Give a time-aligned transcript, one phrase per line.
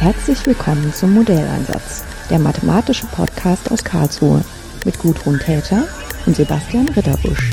[0.00, 4.42] Herzlich willkommen zum Modelleinsatz, der mathematische Podcast aus Karlsruhe
[4.86, 5.86] mit Gudrun Täter
[6.24, 7.50] und Sebastian Ritterbusch.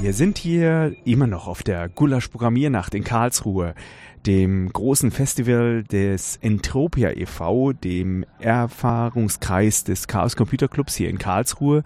[0.00, 3.74] Wir sind hier immer noch auf der Gulasch Programmiernacht in Karlsruhe,
[4.26, 11.82] dem großen Festival des Entropia e.V., dem Erfahrungskreis des Chaos Computer Clubs hier in Karlsruhe.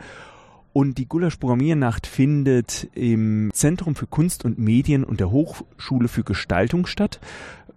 [0.72, 6.24] Und die Gulasch Programmiernacht findet im Zentrum für Kunst und Medien und der Hochschule für
[6.24, 7.20] Gestaltung statt,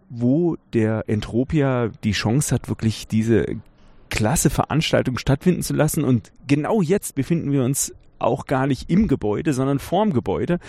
[0.10, 3.46] wo der Entropia die Chance hat, wirklich diese
[4.10, 6.04] klasse Veranstaltung stattfinden zu lassen.
[6.04, 10.60] Und genau jetzt befinden wir uns auch gar nicht im Gebäude, sondern vorm Gebäude.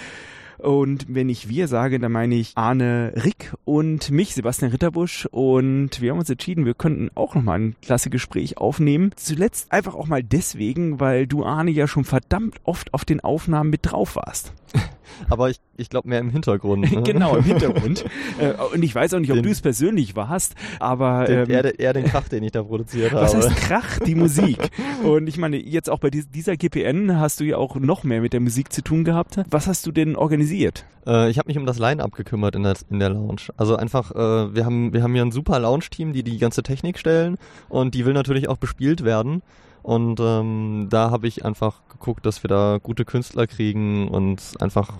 [0.58, 5.26] Und wenn ich wir sage, dann meine ich Arne Rick und mich, Sebastian Ritterbusch.
[5.30, 9.10] Und wir haben uns entschieden, wir könnten auch nochmal ein klasse Gespräch aufnehmen.
[9.16, 13.70] Zuletzt einfach auch mal deswegen, weil du, Arne, ja schon verdammt oft auf den Aufnahmen
[13.70, 14.52] mit drauf warst.
[15.28, 16.90] Aber ich, ich glaube mehr im Hintergrund.
[16.90, 17.02] Ne?
[17.04, 18.04] genau, im Hintergrund.
[18.38, 21.24] Äh, und ich weiß auch nicht, ob du es persönlich warst, aber...
[21.24, 23.22] Den, ähm, eher, eher, den Krach, den ich da produziert habe.
[23.22, 23.98] Was heißt Krach?
[24.00, 24.70] Die Musik.
[25.04, 28.32] Und ich meine, jetzt auch bei dieser GPN hast du ja auch noch mehr mit
[28.32, 29.38] der Musik zu tun gehabt.
[29.50, 30.84] Was hast du denn organisiert?
[31.06, 33.42] Äh, ich habe mich um das Line-Up gekümmert in der, in der Lounge.
[33.56, 36.98] Also einfach, äh, wir haben wir haben hier ein super Lounge-Team, die die ganze Technik
[36.98, 37.36] stellen
[37.68, 39.42] und die will natürlich auch bespielt werden.
[39.86, 44.94] Und ähm, da habe ich einfach geguckt, dass wir da gute Künstler kriegen und einfach,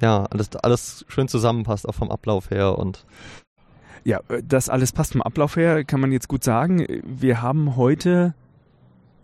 [0.00, 3.04] ja, alles, alles schön zusammenpasst, auch vom Ablauf her und
[4.04, 6.86] ja, das alles passt vom Ablauf her, kann man jetzt gut sagen.
[7.04, 8.34] Wir haben heute,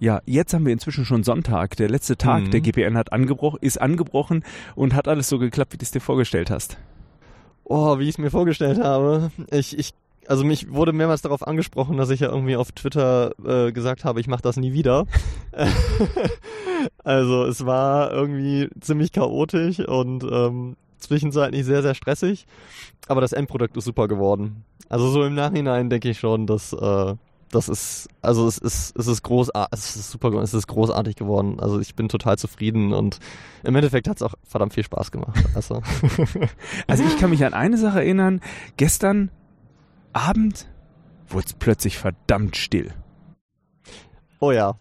[0.00, 1.76] ja, jetzt haben wir inzwischen schon Sonntag.
[1.76, 2.50] Der letzte Tag mhm.
[2.50, 4.42] der GPN hat angebrochen, ist angebrochen
[4.74, 6.76] und hat alles so geklappt, wie du es dir vorgestellt hast.
[7.62, 9.30] Oh, wie ich es mir vorgestellt habe.
[9.52, 9.94] Ich, ich
[10.28, 14.20] also mich wurde mehrmals darauf angesprochen, dass ich ja irgendwie auf Twitter äh, gesagt habe,
[14.20, 15.06] ich mache das nie wieder.
[17.04, 22.46] also es war irgendwie ziemlich chaotisch und ähm, zwischenzeitlich sehr, sehr stressig.
[23.06, 24.64] Aber das Endprodukt ist super geworden.
[24.90, 27.14] Also so im Nachhinein denke ich schon, dass äh,
[27.50, 31.58] das ist, also es ist, es ist großartig, es ist super, es ist großartig geworden.
[31.58, 33.18] Also ich bin total zufrieden und
[33.64, 35.42] im Endeffekt hat es auch verdammt viel Spaß gemacht.
[35.54, 35.82] Also.
[36.86, 38.42] also ich kann mich an eine Sache erinnern.
[38.76, 39.30] Gestern
[40.18, 40.66] Abend
[41.28, 42.92] wurde es plötzlich verdammt still.
[44.40, 44.74] Oh ja.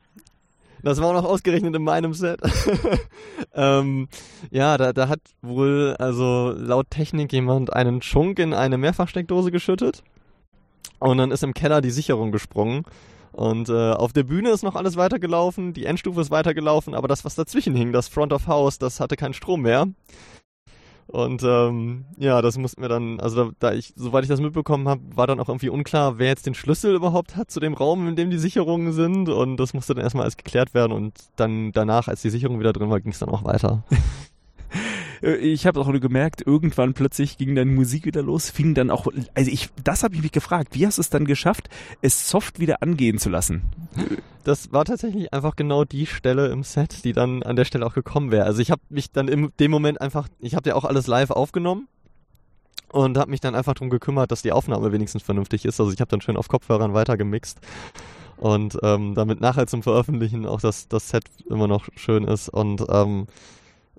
[0.84, 2.40] Das war auch noch ausgerechnet in meinem Set.
[3.53, 4.08] ähm,
[4.52, 10.03] ja, da, da hat wohl, also laut Technik jemand einen Schunk in eine Mehrfachsteckdose geschüttet.
[11.00, 12.84] Und dann ist im Keller die Sicherung gesprungen.
[13.31, 17.24] Und äh, auf der Bühne ist noch alles weitergelaufen, die Endstufe ist weitergelaufen, aber das,
[17.24, 19.88] was dazwischen hing, das Front of House, das hatte keinen Strom mehr.
[21.07, 24.88] Und ähm, ja, das mussten wir dann, also da, da ich, soweit ich das mitbekommen
[24.88, 28.07] habe, war dann auch irgendwie unklar, wer jetzt den Schlüssel überhaupt hat zu dem Raum,
[28.07, 29.29] in dem die Sicherungen sind.
[29.29, 30.91] Und das musste dann erstmal alles geklärt werden.
[30.91, 33.84] Und dann danach, als die Sicherung wieder drin war, ging es dann auch weiter.
[35.22, 38.89] Äh, ich habe auch nur gemerkt, irgendwann plötzlich ging dann Musik wieder los, fing dann
[38.89, 41.69] auch, also ich, das habe ich mich gefragt, wie hast du es dann geschafft,
[42.01, 43.63] es soft wieder angehen zu lassen?
[44.44, 47.94] Das war tatsächlich einfach genau die Stelle im Set, die dann an der Stelle auch
[47.94, 48.45] gekommen wäre.
[48.45, 51.31] Also ich habe mich dann in dem Moment einfach, ich habe ja auch alles live
[51.31, 51.88] aufgenommen
[52.91, 55.79] und habe mich dann einfach darum gekümmert, dass die Aufnahme wenigstens vernünftig ist.
[55.79, 57.59] Also ich habe dann schön auf Kopfhörern weitergemixt
[58.38, 62.85] und ähm, damit nachher zum Veröffentlichen auch das, das Set immer noch schön ist und
[62.89, 63.27] ähm,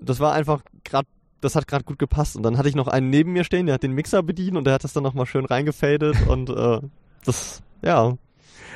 [0.00, 1.08] das war einfach gerade,
[1.40, 2.36] das hat gerade gut gepasst.
[2.36, 4.64] Und dann hatte ich noch einen neben mir stehen, der hat den Mixer bedient und
[4.64, 6.80] der hat das dann nochmal schön reingefadet und äh,
[7.24, 8.16] das, ja.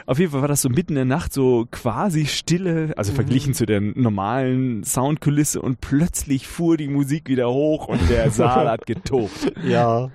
[0.05, 3.17] Auf jeden Fall war das so mitten in der Nacht so quasi Stille, also mhm.
[3.17, 8.69] verglichen zu der normalen Soundkulisse und plötzlich fuhr die Musik wieder hoch und der Saal
[8.69, 9.53] hat getobt.
[9.65, 10.11] Ja.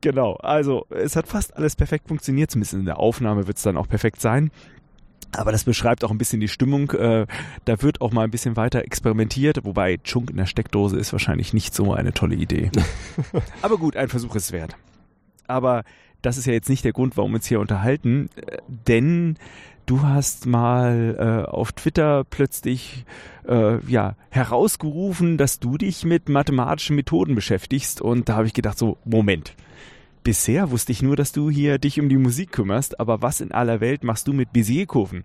[0.00, 3.76] Genau, also es hat fast alles perfekt funktioniert, zumindest in der Aufnahme wird es dann
[3.76, 4.50] auch perfekt sein.
[5.36, 6.90] Aber das beschreibt auch ein bisschen die Stimmung.
[6.92, 7.26] Äh,
[7.64, 11.52] da wird auch mal ein bisschen weiter experimentiert, wobei Chunk in der Steckdose ist wahrscheinlich
[11.52, 12.70] nicht so eine tolle Idee.
[13.62, 14.76] Aber gut, ein Versuch ist wert.
[15.46, 15.84] Aber
[16.22, 19.36] das ist ja jetzt nicht der Grund, warum wir uns hier unterhalten, äh, denn
[19.86, 21.16] du hast mal
[21.46, 23.04] äh, auf Twitter plötzlich
[23.46, 28.78] äh, ja herausgerufen, dass du dich mit mathematischen Methoden beschäftigst und da habe ich gedacht
[28.78, 29.54] so Moment
[30.22, 33.52] bisher wusste ich nur, dass du hier dich um die Musik kümmerst, aber was in
[33.52, 35.24] aller Welt machst du mit Bézier-Kurven?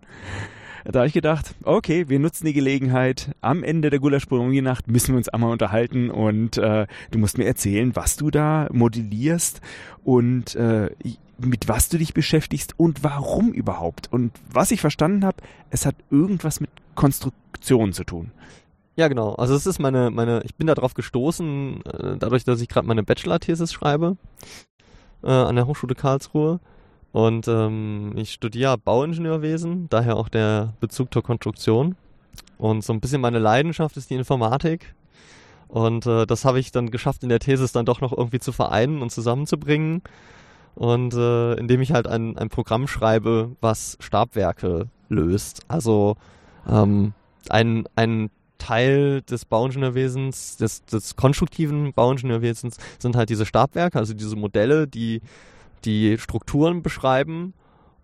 [0.86, 3.34] Da habe ich gedacht, okay, wir nutzen die Gelegenheit.
[3.40, 7.96] Am Ende der Gulasch-Nacht müssen wir uns einmal unterhalten und äh, du musst mir erzählen,
[7.96, 9.62] was du da modellierst
[10.04, 10.90] und äh,
[11.38, 14.12] mit was du dich beschäftigst und warum überhaupt.
[14.12, 15.38] Und was ich verstanden habe,
[15.70, 18.32] es hat irgendwas mit Konstruktion zu tun.
[18.96, 19.34] Ja, genau.
[19.36, 22.88] Also es ist meine, meine, ich bin da drauf gestoßen, äh, dadurch, dass ich gerade
[22.88, 24.18] meine Bachelor-Thesis schreibe
[25.24, 26.60] äh, an der Hochschule Karlsruhe.
[27.12, 31.96] Und ähm, ich studiere Bauingenieurwesen, daher auch der Bezug zur Konstruktion.
[32.58, 34.96] Und so ein bisschen meine Leidenschaft ist die Informatik.
[35.68, 38.52] Und äh, das habe ich dann geschafft, in der Thesis dann doch noch irgendwie zu
[38.52, 40.02] vereinen und zusammenzubringen.
[40.76, 45.62] Und äh, indem ich halt ein, ein Programm schreibe, was Stabwerke löst.
[45.68, 46.16] Also
[46.68, 47.14] ähm,
[47.50, 48.30] ein, ein
[48.64, 55.22] Teil des Bauingenieurwesens, des, des konstruktiven Bauingenieurwesens sind halt diese Stabwerke, also diese Modelle, die
[55.84, 57.54] die Strukturen beschreiben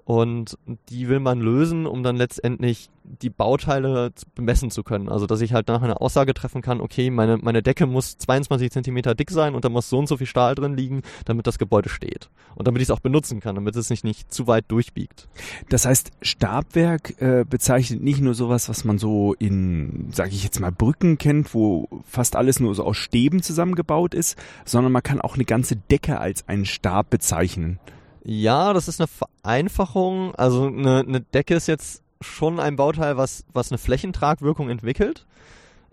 [0.09, 0.57] und
[0.89, 5.07] die will man lösen, um dann letztendlich die Bauteile bemessen zu können.
[5.07, 8.71] Also, dass ich halt nachher eine Aussage treffen kann, okay, meine, meine Decke muss 22
[8.71, 11.59] Zentimeter dick sein und da muss so und so viel Stahl drin liegen, damit das
[11.59, 12.31] Gebäude steht.
[12.55, 15.27] Und damit ich es auch benutzen kann, damit es sich nicht zu weit durchbiegt.
[15.69, 20.59] Das heißt, Stabwerk äh, bezeichnet nicht nur sowas, was man so in, sage ich jetzt
[20.59, 25.21] mal, Brücken kennt, wo fast alles nur so aus Stäben zusammengebaut ist, sondern man kann
[25.21, 27.77] auch eine ganze Decke als einen Stab bezeichnen.
[28.23, 30.35] Ja, das ist eine Vereinfachung.
[30.35, 35.25] Also eine, eine Decke ist jetzt schon ein Bauteil, was, was eine Flächentragwirkung entwickelt.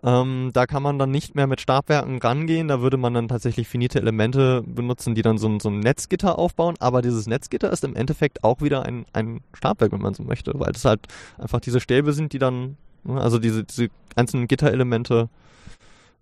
[0.03, 2.69] Ähm, da kann man dann nicht mehr mit Stabwerken rangehen.
[2.69, 6.39] Da würde man dann tatsächlich finite Elemente benutzen, die dann so ein, so ein Netzgitter
[6.39, 6.75] aufbauen.
[6.81, 10.53] Aber dieses Netzgitter ist im Endeffekt auch wieder ein, ein Stabwerk, wenn man so möchte,
[10.59, 11.01] weil das halt
[11.39, 15.29] einfach diese Stäbe sind, die dann, ne, also diese, diese einzelnen Gitterelemente,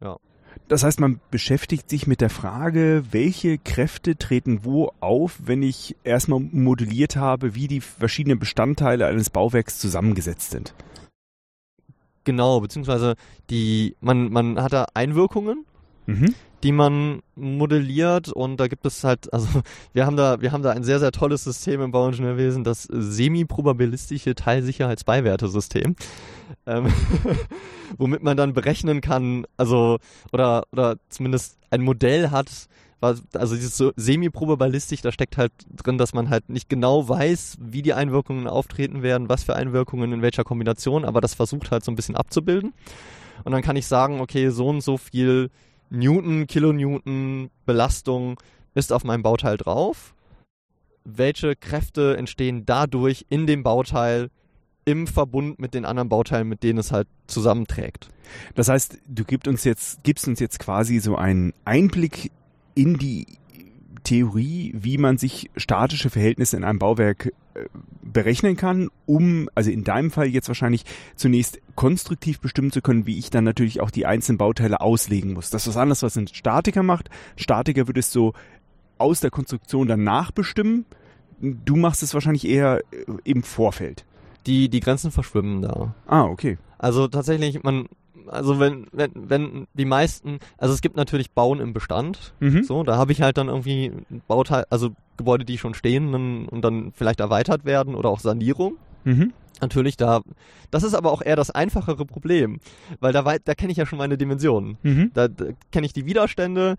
[0.00, 0.16] ja.
[0.68, 5.94] Das heißt, man beschäftigt sich mit der Frage, welche Kräfte treten wo auf, wenn ich
[6.04, 10.74] erstmal modelliert habe, wie die verschiedenen Bestandteile eines Bauwerks zusammengesetzt sind.
[12.24, 13.14] Genau, beziehungsweise
[13.50, 15.66] die, man, man hat da Einwirkungen,
[16.06, 16.34] mhm.
[16.62, 19.48] die man modelliert und da gibt es halt, also
[19.92, 24.34] wir haben da, wir haben da ein sehr, sehr tolles System im Bauingenieurwesen, das semi-probabilistische
[24.34, 25.96] Teilsicherheitsbeiwertesystem
[26.66, 26.92] ähm,
[27.98, 29.98] womit man dann berechnen kann, also
[30.32, 32.48] oder oder zumindest ein Modell hat,
[33.00, 37.82] also dieses so semi-probabilistisch, da steckt halt drin, dass man halt nicht genau weiß, wie
[37.82, 41.92] die Einwirkungen auftreten werden, was für Einwirkungen in welcher Kombination, aber das versucht halt so
[41.92, 42.72] ein bisschen abzubilden.
[43.44, 45.50] Und dann kann ich sagen, okay, so und so viel
[45.94, 48.38] Newton, Kilonewton Belastung
[48.74, 50.14] ist auf meinem Bauteil drauf.
[51.04, 54.30] Welche Kräfte entstehen dadurch in dem Bauteil,
[54.86, 58.08] im Verbund mit den anderen Bauteilen, mit denen es halt zusammenträgt.
[58.54, 62.30] Das heißt, du gibst uns jetzt, gibst uns jetzt quasi so einen Einblick
[62.74, 63.26] in die
[64.04, 67.64] Theorie, wie man sich statische Verhältnisse in einem Bauwerk äh,
[68.02, 70.84] berechnen kann, um, also in deinem Fall jetzt wahrscheinlich
[71.16, 75.50] zunächst konstruktiv bestimmen zu können, wie ich dann natürlich auch die einzelnen Bauteile auslegen muss.
[75.50, 77.10] Das ist was anderes, was ein Statiker macht.
[77.36, 78.34] Statiker würde es so
[78.98, 80.86] aus der Konstruktion danach bestimmen.
[81.40, 84.04] Du machst es wahrscheinlich eher äh, im Vorfeld
[84.46, 85.94] die, die Grenzen verschwimmen da.
[86.06, 86.58] Ah, okay.
[86.78, 87.88] Also tatsächlich, man,
[88.26, 92.62] also wenn, wenn, wenn die meisten, also es gibt natürlich Bauen im Bestand, mhm.
[92.62, 93.92] so, da habe ich halt dann irgendwie
[94.26, 98.76] Bauteil, also Gebäude, die schon stehen dann, und dann vielleicht erweitert werden oder auch Sanierung.
[99.04, 99.32] Mhm.
[99.60, 100.22] Natürlich da,
[100.70, 102.58] das ist aber auch eher das einfachere Problem,
[103.00, 104.78] weil da, da kenne ich ja schon meine Dimensionen.
[104.82, 105.10] Mhm.
[105.14, 106.76] Da, da kenne ich die Widerstände,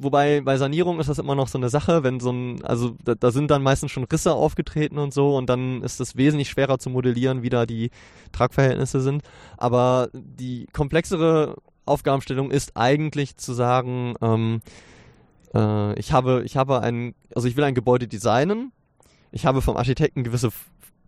[0.00, 3.16] Wobei bei Sanierung ist das immer noch so eine Sache, wenn so ein, also da,
[3.16, 6.78] da, sind dann meistens schon Risse aufgetreten und so und dann ist es wesentlich schwerer
[6.78, 7.90] zu modellieren, wie da die
[8.30, 9.22] Tragverhältnisse sind.
[9.56, 14.60] Aber die komplexere Aufgabenstellung ist eigentlich zu sagen, ähm,
[15.52, 18.72] äh, ich habe, ich habe ein, also ich will ein Gebäude designen,
[19.32, 20.50] ich habe vom Architekten gewisse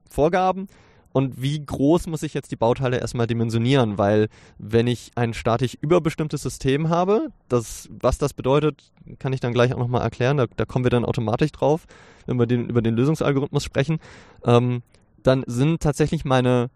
[0.09, 0.67] Vorgaben
[1.13, 3.99] und wie groß muss ich jetzt die Bauteile erstmal dimensionieren?
[3.99, 9.53] Weil wenn ich ein statisch überbestimmtes System habe, das, was das bedeutet, kann ich dann
[9.53, 10.37] gleich auch nochmal erklären.
[10.37, 11.87] Da, da, kommen wir dann automatisch drauf,
[12.27, 13.99] wenn wir den, über den Lösungsalgorithmus sprechen.
[14.45, 14.83] Ähm,
[15.23, 16.71] dann sind tatsächlich meine,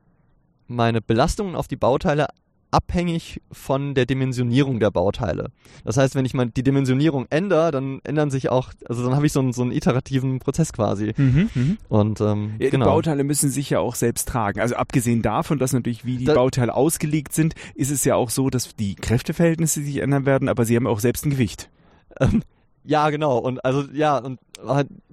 [0.66, 2.26] meine Belastungen auf die Bauteile
[2.74, 5.50] abhängig von der Dimensionierung der Bauteile.
[5.84, 9.26] Das heißt, wenn ich mal die Dimensionierung ändere, dann ändern sich auch, also dann habe
[9.26, 11.14] ich so einen, so einen iterativen Prozess quasi.
[11.16, 11.76] Mhm, mh.
[11.88, 12.86] Und ähm, ja, genau.
[12.86, 14.60] Die Bauteile müssen sich ja auch selbst tragen.
[14.60, 18.30] Also abgesehen davon, dass natürlich wie die da, Bauteile ausgelegt sind, ist es ja auch
[18.30, 21.70] so, dass die Kräfteverhältnisse sich ändern werden, aber sie haben auch selbst ein Gewicht.
[22.18, 22.42] Ähm,
[22.82, 23.38] ja, genau.
[23.38, 24.40] Und also ja und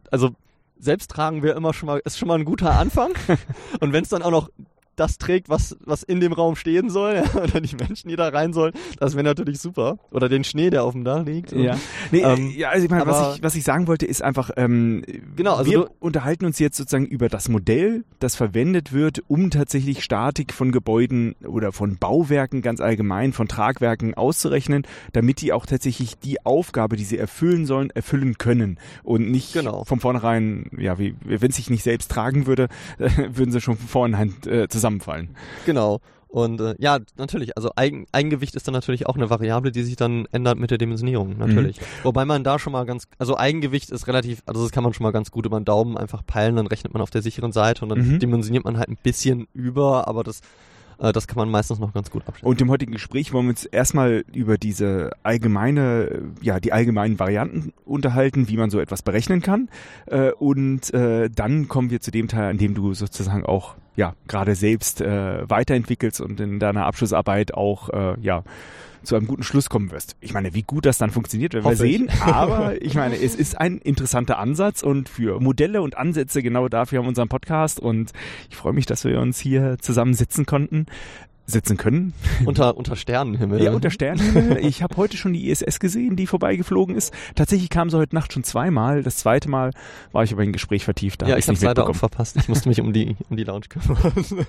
[0.09, 0.31] also
[0.79, 3.11] selbst tragen wir immer schon mal ist schon mal ein guter Anfang.
[3.79, 4.49] und wenn es dann auch noch
[4.95, 8.29] das trägt, was, was in dem Raum stehen soll, ja, oder die Menschen, die da
[8.29, 9.97] rein sollen, das wäre natürlich super.
[10.11, 11.51] Oder den Schnee, der auf dem Dach liegt.
[11.51, 11.77] Ja,
[12.11, 15.03] nee, ähm, ja also ich meine, was ich, was ich sagen wollte, ist einfach, ähm,
[15.35, 19.49] genau, also wir du, unterhalten uns jetzt sozusagen über das Modell, das verwendet wird, um
[19.49, 25.65] tatsächlich Statik von Gebäuden oder von Bauwerken ganz allgemein, von Tragwerken auszurechnen, damit die auch
[25.65, 29.83] tatsächlich die Aufgabe, die sie erfüllen sollen, erfüllen können und nicht genau.
[29.83, 32.67] von vornherein, ja, wie, wenn es sich nicht selbst tragen würde,
[32.97, 35.35] würden sie schon von vornherein äh, zusammenfallen.
[35.65, 35.99] Genau.
[36.31, 39.97] Und äh, ja, natürlich, also Eigen, Eigengewicht ist dann natürlich auch eine Variable, die sich
[39.97, 41.81] dann ändert mit der Dimensionierung, natürlich.
[41.81, 41.85] Mhm.
[42.03, 45.03] Wobei man da schon mal ganz, also Eigengewicht ist relativ, also das kann man schon
[45.03, 47.83] mal ganz gut über den Daumen einfach peilen, dann rechnet man auf der sicheren Seite
[47.83, 48.19] und dann mhm.
[48.19, 50.39] dimensioniert man halt ein bisschen über, aber das
[51.01, 52.47] äh, das kann man meistens noch ganz gut abschätzen.
[52.47, 57.73] Und im heutigen Gespräch wollen wir uns erstmal über diese allgemeine, ja, die allgemeinen Varianten
[57.83, 59.69] unterhalten, wie man so etwas berechnen kann.
[60.05, 64.15] Äh, und äh, dann kommen wir zu dem Teil, an dem du sozusagen auch ja
[64.27, 67.89] gerade selbst weiterentwickelst und in deiner Abschlussarbeit auch
[68.21, 68.43] ja
[69.03, 70.15] zu einem guten Schluss kommen wirst.
[70.21, 72.09] Ich meine, wie gut das dann funktioniert, werden wir sehen.
[72.11, 72.21] Ich.
[72.21, 76.99] Aber ich meine, es ist ein interessanter Ansatz und für Modelle und Ansätze genau dafür
[76.99, 78.11] haben wir unseren Podcast und
[78.49, 80.85] ich freue mich, dass wir uns hier zusammensitzen konnten
[81.51, 82.13] sitzen können.
[82.45, 83.61] Unter, unter Sternenhimmel.
[83.61, 84.65] Ja, unter Sternenhimmel.
[84.65, 87.13] Ich habe heute schon die ISS gesehen, die vorbeigeflogen ist.
[87.35, 89.03] Tatsächlich kam sie heute Nacht schon zweimal.
[89.03, 89.71] Das zweite Mal
[90.11, 91.21] war ich aber in Gespräch vertieft.
[91.21, 92.37] Da ja, ich habe es leider auch verpasst.
[92.37, 94.01] Ich musste mich um die, um die Lounge kümmern.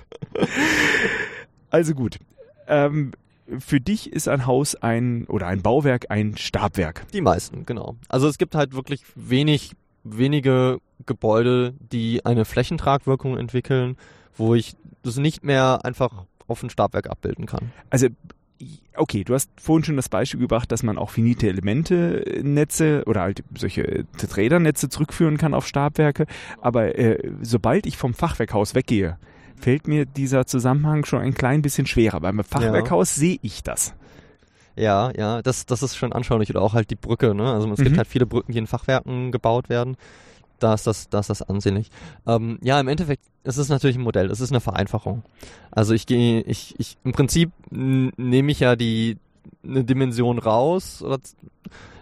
[1.69, 2.19] Also gut.
[2.67, 3.13] Ähm,
[3.59, 7.05] für dich ist ein Haus ein oder ein Bauwerk ein Stabwerk.
[7.13, 7.95] Die meisten, genau.
[8.09, 9.71] Also es gibt halt wirklich wenig,
[10.03, 13.97] wenige Gebäude, die eine Flächentragwirkung entwickeln,
[14.35, 17.71] wo ich das nicht mehr einfach auf ein Stabwerk abbilden kann.
[17.89, 18.07] Also
[18.95, 23.21] okay, du hast vorhin schon das Beispiel gebracht, dass man auch finite Elemente Netze oder
[23.21, 26.25] halt solche Tetradernetze zurückführen kann auf Stabwerke,
[26.61, 29.17] aber äh, sobald ich vom Fachwerkhaus weggehe,
[29.55, 32.19] fällt mir dieser Zusammenhang schon ein klein bisschen schwerer.
[32.19, 33.19] Beim Fachwerkhaus ja.
[33.19, 33.93] sehe ich das.
[34.75, 36.49] Ja, ja, das, das ist schon anschaulich.
[36.49, 37.51] Oder auch halt die Brücke, ne?
[37.51, 37.83] Also es mhm.
[37.83, 39.95] gibt halt viele Brücken, die in Fachwerken gebaut werden.
[40.63, 41.89] Da ist das, da ist das ansehnlich.
[42.25, 45.23] Ähm, ja, im Endeffekt, es ist natürlich ein Modell, es ist eine Vereinfachung.
[45.71, 49.17] Also ich gehe, ich, ich, im Prinzip nehme ich ja die,
[49.61, 51.03] eine Dimension raus,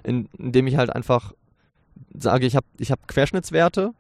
[0.04, 1.34] in, indem ich halt einfach
[2.14, 3.94] sage, ich habe ich hab Querschnittswerte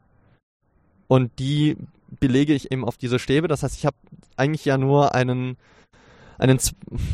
[1.08, 1.75] und die
[2.20, 3.48] belege ich eben auf diese Stäbe.
[3.48, 3.98] Das heißt, ich habe
[4.36, 5.58] eigentlich ja nur einen,
[6.38, 6.60] einen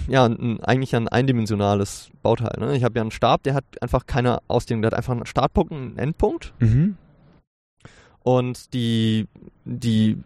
[0.10, 2.60] ja, ein, eigentlich ein eindimensionales Bauteil.
[2.60, 2.76] Ne?
[2.76, 5.72] Ich habe ja einen Stab, der hat einfach keine Ausdehnung, der hat einfach einen Startpunkt
[5.72, 6.54] und einen Endpunkt.
[6.60, 6.98] Mhm.
[8.28, 9.26] Und die,
[9.64, 10.18] die,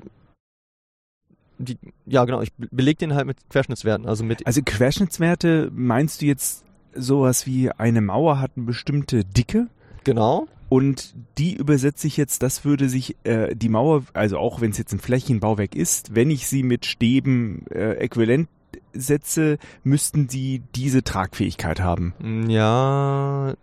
[1.59, 1.77] die,
[2.07, 4.07] ja genau, ich belege den halt mit Querschnittswerten.
[4.07, 6.65] Also, mit also Querschnittswerte meinst du jetzt
[6.95, 9.67] sowas wie eine Mauer hat eine bestimmte Dicke?
[10.03, 10.47] Genau.
[10.67, 14.79] Und die übersetze ich jetzt, das würde sich äh, die Mauer, also auch wenn es
[14.79, 18.49] jetzt ein Flächenbauwerk ist, wenn ich sie mit Stäben äh, äquivalent
[18.93, 22.13] setze, müssten die diese Tragfähigkeit haben.
[22.19, 23.53] Mm, ja,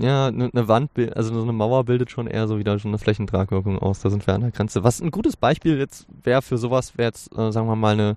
[0.00, 2.98] ja, eine ne Wand, also so eine Mauer bildet schon eher so wieder schon eine
[2.98, 4.00] Flächentragwirkung aus.
[4.00, 4.84] Da sind wir an der Grenze.
[4.84, 8.16] Was ein gutes Beispiel jetzt wäre für sowas, wäre jetzt, äh, sagen wir mal, eine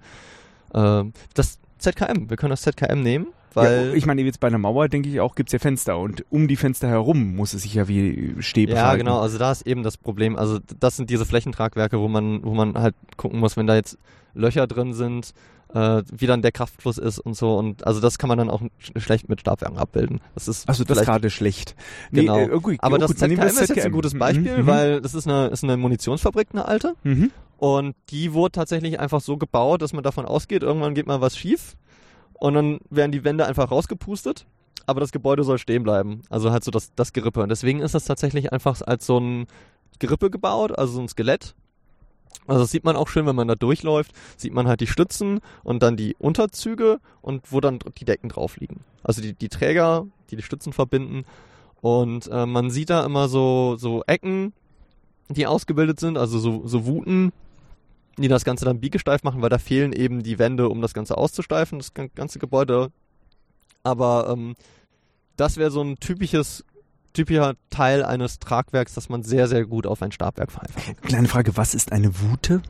[0.74, 2.30] äh, das ZKM.
[2.30, 5.22] Wir können das ZKM nehmen weil ja, ich meine, jetzt bei einer Mauer, denke ich
[5.22, 8.36] auch, gibt es ja Fenster und um die Fenster herum muss es sich ja wie
[8.40, 9.06] Stäbe Ja, verhalten.
[9.06, 10.36] genau, also da ist eben das Problem.
[10.36, 13.98] Also das sind diese Flächentragwerke, wo man, wo man halt gucken muss, wenn da jetzt
[14.34, 15.34] Löcher drin sind,
[15.76, 17.58] äh, wie dann der Kraftfluss ist und so.
[17.58, 20.22] Und also das kann man dann auch schlecht mit Stabwerken abbilden.
[20.34, 21.76] Das ist also das gerade schlecht.
[22.12, 22.38] Genau.
[22.38, 24.68] Nee, äh, okay, Aber das, gut, ZKM das ist jetzt ein gutes Beispiel, mhm.
[24.68, 26.96] weil das ist eine, ist eine Munitionsfabrik, eine alte.
[27.04, 27.32] Mhm.
[27.58, 31.38] Und die wurde tatsächlich einfach so gebaut, dass man davon ausgeht, irgendwann geht mal was
[31.38, 31.76] schief
[32.34, 34.46] und dann werden die Wände einfach rausgepustet,
[34.86, 36.22] aber das Gebäude soll stehen bleiben.
[36.30, 37.42] Also halt so das, das Gerippe.
[37.42, 39.48] Und deswegen ist das tatsächlich einfach als so ein
[40.00, 41.56] Gerippe gebaut, also so ein Skelett.
[42.48, 45.40] Also das sieht man auch schön, wenn man da durchläuft, sieht man halt die Stützen
[45.64, 48.82] und dann die Unterzüge und wo dann die Decken drauf liegen.
[49.04, 51.26] Also die, die Träger, die die Stützen verbinden.
[51.82, 54.54] Und äh, man sieht da immer so, so Ecken,
[55.30, 57.32] die ausgebildet sind, also so, so Wuten,
[58.18, 61.18] die das Ganze dann biegesteif machen, weil da fehlen eben die Wände, um das Ganze
[61.18, 62.92] auszusteifen, das ganze Gebäude.
[63.84, 64.56] Aber ähm,
[65.36, 66.64] das wäre so ein typisches
[67.16, 71.08] typischer Teil eines Tragwerks, das man sehr, sehr gut auf ein Stabwerk vereinfachen kann.
[71.08, 72.62] Kleine Frage, was ist eine Wute?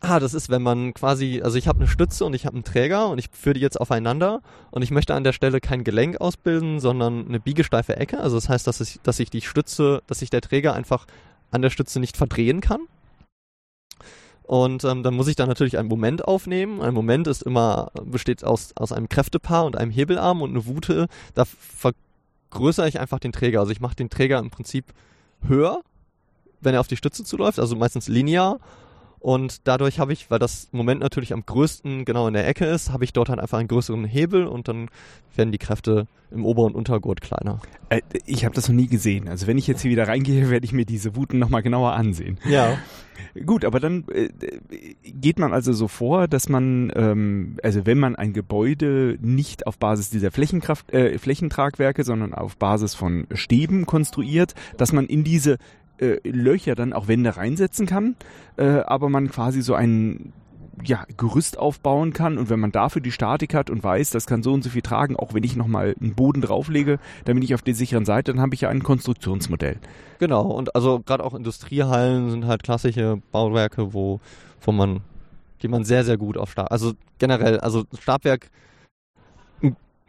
[0.00, 2.64] Ah, das ist, wenn man quasi, also ich habe eine Stütze und ich habe einen
[2.64, 6.20] Träger und ich führe die jetzt aufeinander und ich möchte an der Stelle kein Gelenk
[6.20, 8.20] ausbilden, sondern eine biegesteife Ecke.
[8.20, 11.06] Also das heißt, dass ich, dass ich die Stütze, dass sich der Träger einfach
[11.50, 12.82] an der Stütze nicht verdrehen kann.
[14.44, 16.80] Und ähm, dann muss ich da natürlich einen Moment aufnehmen.
[16.80, 21.08] Ein Moment ist immer, besteht aus, aus einem Kräftepaar und einem Hebelarm und eine Wute,
[21.34, 21.44] da
[22.50, 23.60] vergrößere ich einfach den Träger.
[23.60, 24.92] Also ich mache den Träger im Prinzip
[25.46, 25.82] höher,
[26.60, 28.58] wenn er auf die Stütze zuläuft, also meistens linear.
[29.20, 32.92] Und dadurch habe ich, weil das Moment natürlich am größten genau in der Ecke ist,
[32.92, 34.88] habe ich dort halt einfach einen größeren Hebel und dann
[35.34, 37.60] werden die Kräfte im Ober- und Untergurt kleiner.
[37.88, 39.28] Äh, ich habe das noch nie gesehen.
[39.28, 42.38] Also wenn ich jetzt hier wieder reingehe, werde ich mir diese Wuten nochmal genauer ansehen.
[42.48, 42.78] Ja.
[43.44, 44.28] Gut, aber dann äh,
[45.04, 49.78] geht man also so vor, dass man, ähm, also wenn man ein Gebäude nicht auf
[49.78, 55.58] Basis dieser Flächenkraft, äh, Flächentragwerke, sondern auf Basis von Stäben konstruiert, dass man in diese
[55.98, 58.16] äh, Löcher dann auch Wände reinsetzen kann,
[58.56, 60.32] äh, aber man quasi so einen
[60.84, 64.42] ja, Gerüst aufbauen kann und wenn man dafür die Statik hat und weiß, das kann
[64.42, 67.54] so und so viel tragen, auch wenn ich nochmal einen Boden drauflege, dann bin ich
[67.54, 69.78] auf der sicheren Seite, dann habe ich ja ein Konstruktionsmodell.
[70.18, 74.20] Genau, und also gerade auch Industriehallen sind halt klassische Bauwerke, wo,
[74.60, 75.00] wo man,
[75.62, 78.48] die man sehr, sehr gut auf Stab, also generell, also Stabwerk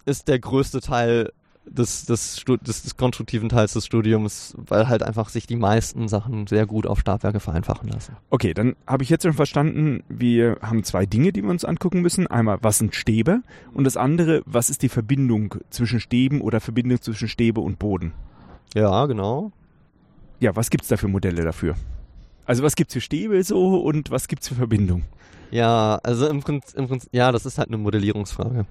[0.06, 1.32] ist der größte Teil
[1.72, 6.48] des, des, des, des konstruktiven Teils des Studiums, weil halt einfach sich die meisten Sachen
[6.48, 8.18] sehr gut auf Stabwerke vereinfachen lassen.
[8.30, 12.02] Okay, dann habe ich jetzt schon verstanden, wir haben zwei Dinge, die wir uns angucken
[12.02, 12.28] müssen.
[12.28, 13.42] Einmal, was sind Stäbe?
[13.74, 18.14] Und das andere, was ist die Verbindung zwischen Stäben oder Verbindung zwischen Stäbe und Boden?
[18.74, 19.52] Ja, genau.
[20.40, 21.76] Ja, was gibt's da für Modelle dafür?
[22.46, 25.04] Also was gibt's für Stäbe so und was gibt's für Verbindung?
[25.52, 28.66] Ja, also im Prinzip, im Prinzip ja, das ist halt eine Modellierungsfrage.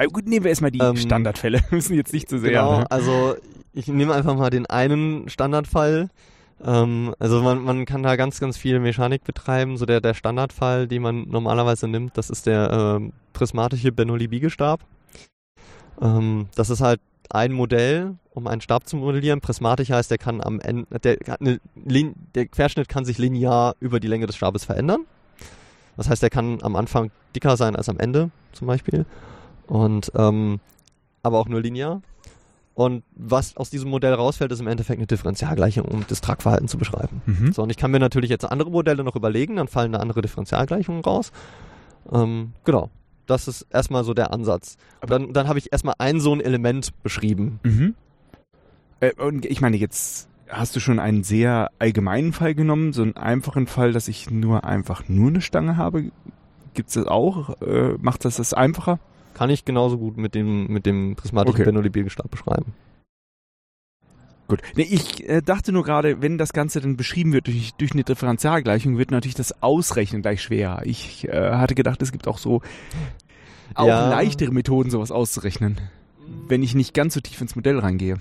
[0.00, 1.58] Also gut, nehmen wir erstmal die Ähm, Standardfälle.
[1.68, 2.52] Wir müssen jetzt nicht zu sehr.
[2.52, 2.90] Genau, ne?
[2.90, 3.36] also
[3.74, 6.08] ich nehme einfach mal den einen Standardfall.
[6.64, 9.76] Ähm, also man, man kann da ganz, ganz viel Mechanik betreiben.
[9.76, 14.80] So der, der Standardfall, den man normalerweise nimmt, das ist der ähm, prismatische Bernoulli-Biegestab.
[16.00, 19.42] Ähm, das ist halt ein Modell, um einen Stab zu modellieren.
[19.42, 24.26] Prismatisch heißt, der kann am Ende, der, der Querschnitt kann sich linear über die Länge
[24.26, 25.04] des Stabes verändern.
[25.98, 29.04] Das heißt, der kann am Anfang dicker sein als am Ende, zum Beispiel.
[29.70, 30.58] Und ähm,
[31.22, 32.02] aber auch nur linear.
[32.74, 36.78] Und was aus diesem Modell rausfällt, ist im Endeffekt eine Differentialgleichung, um das Tragverhalten zu
[36.78, 37.20] beschreiben.
[37.26, 37.52] Mhm.
[37.52, 40.22] So, und ich kann mir natürlich jetzt andere Modelle noch überlegen, dann fallen da andere
[40.22, 41.30] Differentialgleichungen raus.
[42.10, 42.90] Ähm, genau.
[43.26, 44.76] Das ist erstmal so der Ansatz.
[45.00, 47.60] Aber- dann dann habe ich erstmal ein so ein Element beschrieben.
[47.62, 47.94] Mhm.
[49.00, 53.16] Äh, und ich meine, jetzt hast du schon einen sehr allgemeinen Fall genommen, so einen
[53.16, 56.10] einfachen Fall, dass ich nur einfach nur eine Stange habe.
[56.74, 57.60] Gibt's das auch?
[57.60, 58.98] Äh, macht das das einfacher?
[59.34, 61.64] Kann ich genauso gut mit dem, mit dem prismatischen Okay.
[61.64, 62.74] Bernoulli-Biegestab beschreiben.
[64.48, 64.62] Gut.
[64.74, 68.02] Nee, ich äh, dachte nur gerade, wenn das Ganze dann beschrieben wird durch, durch eine
[68.02, 70.82] Differentialgleichung, wird natürlich das Ausrechnen gleich schwer.
[70.84, 72.60] Ich äh, hatte gedacht, es gibt auch so
[73.74, 74.10] auch Ja.
[74.10, 75.78] leichtere Methoden, sowas auszurechnen,
[76.48, 78.16] wenn ich nicht ganz so tief ins Modell reingehe.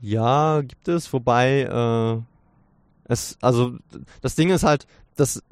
[0.00, 3.78] Ja, gibt es, wobei äh, es, also
[4.20, 5.42] das Ding ist halt, das,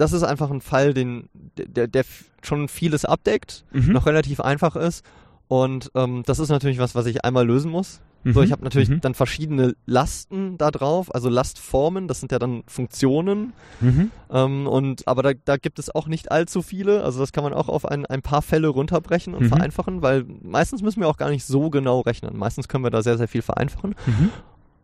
[0.00, 2.04] das ist einfach ein Fall, den, der, der
[2.42, 3.92] schon vieles abdeckt, Mhm.
[3.92, 5.04] noch relativ einfach ist.
[5.48, 8.00] Und ähm, das ist natürlich was, was ich einmal lösen muss.
[8.22, 8.44] So, Mhm.
[8.46, 9.00] ich habe natürlich Mhm.
[9.00, 13.54] dann verschiedene Lasten da drauf, also Lastformen, das sind ja dann Funktionen.
[13.80, 14.10] Mhm.
[14.30, 17.02] Ähm, und aber da, da gibt es auch nicht allzu viele.
[17.02, 19.48] Also das kann man auch auf ein, ein paar Fälle runterbrechen und Mhm.
[19.48, 22.36] vereinfachen, weil meistens müssen wir auch gar nicht so genau rechnen.
[22.36, 23.94] Meistens können wir da sehr, sehr viel vereinfachen.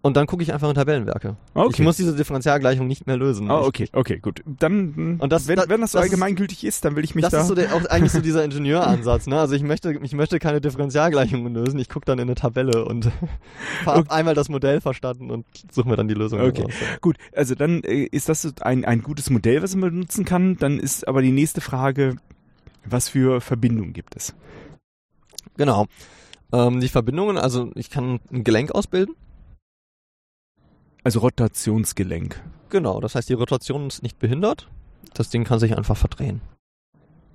[0.06, 1.36] Und dann gucke ich einfach in Tabellenwerke.
[1.54, 1.68] Okay.
[1.72, 3.50] Ich muss diese Differentialgleichung nicht mehr lösen.
[3.50, 4.40] Oh, okay, okay, gut.
[4.46, 7.22] Dann, Und das- wenn, das- wenn das so das allgemeingültig ist, dann will ich mich
[7.24, 7.40] Das da.
[7.40, 9.26] ist so der, auch eigentlich so dieser Ingenieuransatz.
[9.26, 9.40] Ne?
[9.40, 11.80] Also ich möchte, ich möchte keine Differentialgleichungen lösen.
[11.80, 13.06] Ich gucke dann in eine Tabelle und
[13.84, 14.10] habe Okay.
[14.10, 16.62] einmal das Modell verstanden und suche mir dann die Lösung Okay.
[16.62, 16.74] daraus.
[17.00, 20.56] Gut, also dann äh, ist das ein, ein gutes Modell, was man benutzen kann.
[20.56, 22.16] Dann ist aber die nächste Frage,
[22.84, 24.34] was für Verbindungen gibt es?
[25.56, 25.86] Genau.
[26.52, 29.16] Ähm, die Verbindungen, also ich kann ein Gelenk ausbilden.
[31.06, 32.42] Also Rotationsgelenk.
[32.68, 34.68] Genau, das heißt, die Rotation ist nicht behindert.
[35.14, 36.40] Das Ding kann sich einfach verdrehen.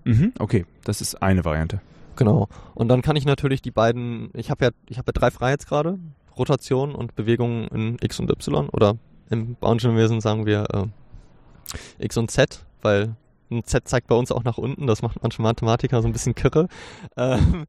[0.03, 1.79] Mhm, okay, das ist eine Variante.
[2.17, 2.49] Genau.
[2.75, 5.99] Und dann kann ich natürlich die beiden, ich habe ja, ich habe ja drei Freiheitsgrade,
[6.37, 8.97] Rotation und Bewegung in X und Y oder
[9.29, 13.15] im Bauingenieurwesen sagen wir äh, X und Z, weil
[13.49, 16.35] ein Z zeigt bei uns auch nach unten, das macht manche Mathematiker so ein bisschen
[16.35, 16.67] kirre,
[17.15, 17.67] ähm,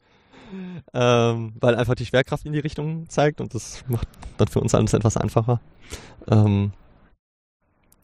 [0.94, 4.74] ähm, weil einfach die Schwerkraft in die Richtung zeigt und das macht dann für uns
[4.74, 5.60] alles etwas einfacher.
[6.28, 6.72] Ähm,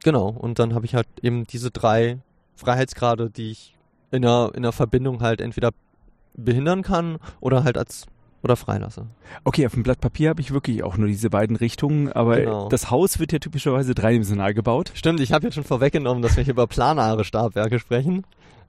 [0.03, 2.19] genau, und dann habe ich halt eben diese drei
[2.57, 3.77] Freiheitsgrade, die ich
[4.11, 5.71] in einer, in einer Verbindung halt entweder
[6.35, 8.07] behindern kann oder halt als
[8.43, 9.07] oder freilasse.
[9.43, 12.69] Okay, auf dem Blatt Papier habe ich wirklich auch nur diese beiden Richtungen, aber Genau.
[12.69, 14.93] das Haus wird ja typischerweise dreidimensional gebaut.
[14.95, 18.25] Stimmt, ich habe jetzt schon vorweggenommen, dass wir hier über planare Stabwerke sprechen.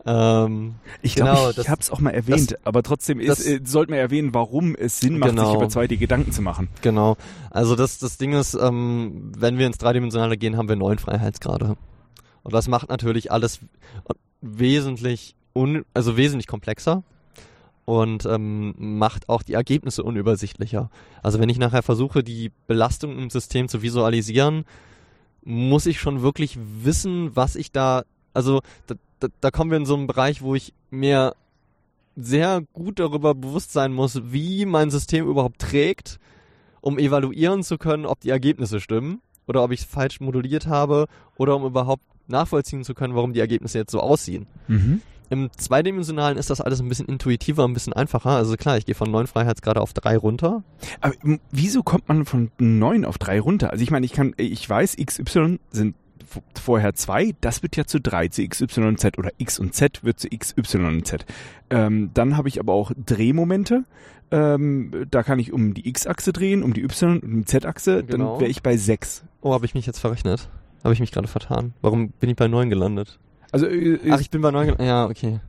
[0.05, 3.45] Ähm, Ich glaube, Genau, ich das- habe es auch mal erwähnt, aber trotzdem ist, das-
[3.45, 5.55] äh, sollte man erwähnen, warum es Sinn macht, sich Genau.
[5.55, 6.69] über 2D Gedanken zu machen.
[6.81, 7.17] genau.
[7.51, 11.75] Also das, das Ding ist, ähm, wenn wir ins Dreidimensionale gehen, haben wir neun Freiheitsgrade.
[12.43, 13.59] Und das macht natürlich alles
[14.41, 17.03] wesentlich un, also wesentlich komplexer
[17.85, 20.89] und ähm, macht auch die Ergebnisse unübersichtlicher.
[21.21, 24.63] Also wenn ich nachher versuche, die Belastung im System zu visualisieren,
[25.43, 28.61] muss ich schon wirklich wissen, was ich da, also
[29.19, 31.35] da, da, kommen wir in so einen Bereich, wo ich mir
[32.15, 36.19] sehr gut darüber bewusst sein muss, wie mein System überhaupt trägt,
[36.81, 41.07] um evaluieren zu können, ob die Ergebnisse stimmen oder ob ich es falsch moduliert habe
[41.37, 44.47] oder um überhaupt nachvollziehen zu können, warum die Ergebnisse jetzt so aussehen.
[44.67, 45.01] Mhm.
[45.31, 48.31] Im Zweidimensionalen ist das alles ein bisschen intuitiver, ein bisschen einfacher.
[48.31, 50.63] Also klar, ich gehe von neun Freiheitsgrade auf drei runter.
[51.01, 51.13] Aber
[51.51, 53.69] wieso kommt man von 9 auf 3 runter?
[53.71, 55.95] Also ich meine, ich kann, ich weiß, XY sind
[56.59, 59.73] vorher 2, das wird ja zu 3, zu x, y und z oder x und
[59.73, 61.25] z wird zu x, y und z.
[61.69, 63.83] Ähm, dann habe ich aber auch Drehmomente.
[64.31, 68.03] Ähm, da kann ich um die x-Achse drehen, um die y und die z-Achse.
[68.03, 68.33] Genau.
[68.33, 69.23] Dann wäre ich bei 6.
[69.41, 70.49] Oh, habe ich mich jetzt verrechnet?
[70.83, 71.73] Habe ich mich gerade vertan?
[71.81, 73.19] Warum bin ich bei 9 gelandet?
[73.51, 74.87] Also, äh, Ach, ich bin bei 9 gelandet.
[74.87, 75.39] Ja, okay.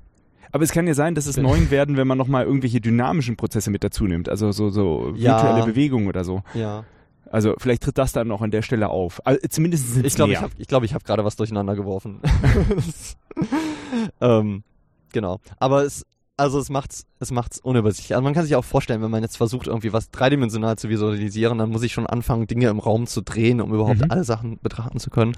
[0.50, 3.70] aber es kann ja sein, dass es 9 werden, wenn man nochmal irgendwelche dynamischen Prozesse
[3.70, 4.28] mit dazu nimmt.
[4.30, 5.42] Also so, so Ja.
[5.42, 6.42] virtuelle Bewegungen oder so.
[6.54, 6.84] Ja.
[7.30, 9.24] Also vielleicht tritt das dann noch an der Stelle auf.
[9.24, 12.20] Also, zumindest sind Ich glaube, ich habe glaub, ich hab gerade was durcheinander geworfen.
[14.20, 14.64] ähm,
[15.12, 15.38] genau.
[15.58, 16.04] Aber es,
[16.36, 18.14] also es macht's, es macht's unübersichtlich.
[18.16, 21.58] Also man kann sich auch vorstellen, wenn man jetzt versucht, irgendwie was dreidimensional zu visualisieren,
[21.58, 24.10] dann muss ich schon anfangen, Dinge im Raum zu drehen, um überhaupt Mhm.
[24.10, 25.34] alle Sachen betrachten zu können.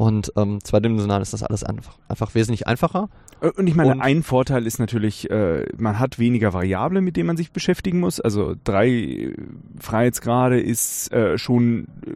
[0.00, 3.10] Und ähm, zweidimensional ist das alles einfach, einfach wesentlich einfacher.
[3.42, 7.18] Äh, Und ich meine, Und- ein Vorteil ist natürlich, äh, man hat weniger Variablen, mit
[7.18, 8.18] denen man sich beschäftigen muss.
[8.18, 9.34] Also drei äh,
[9.78, 12.12] Freiheitsgrade ist äh, schon äh,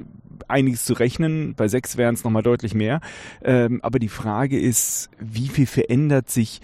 [0.48, 1.54] einiges zu rechnen.
[1.56, 3.02] Bei sechs wären es nochmal deutlich mehr.
[3.42, 6.62] Ähm, aber die Frage ist, wie viel verändert sich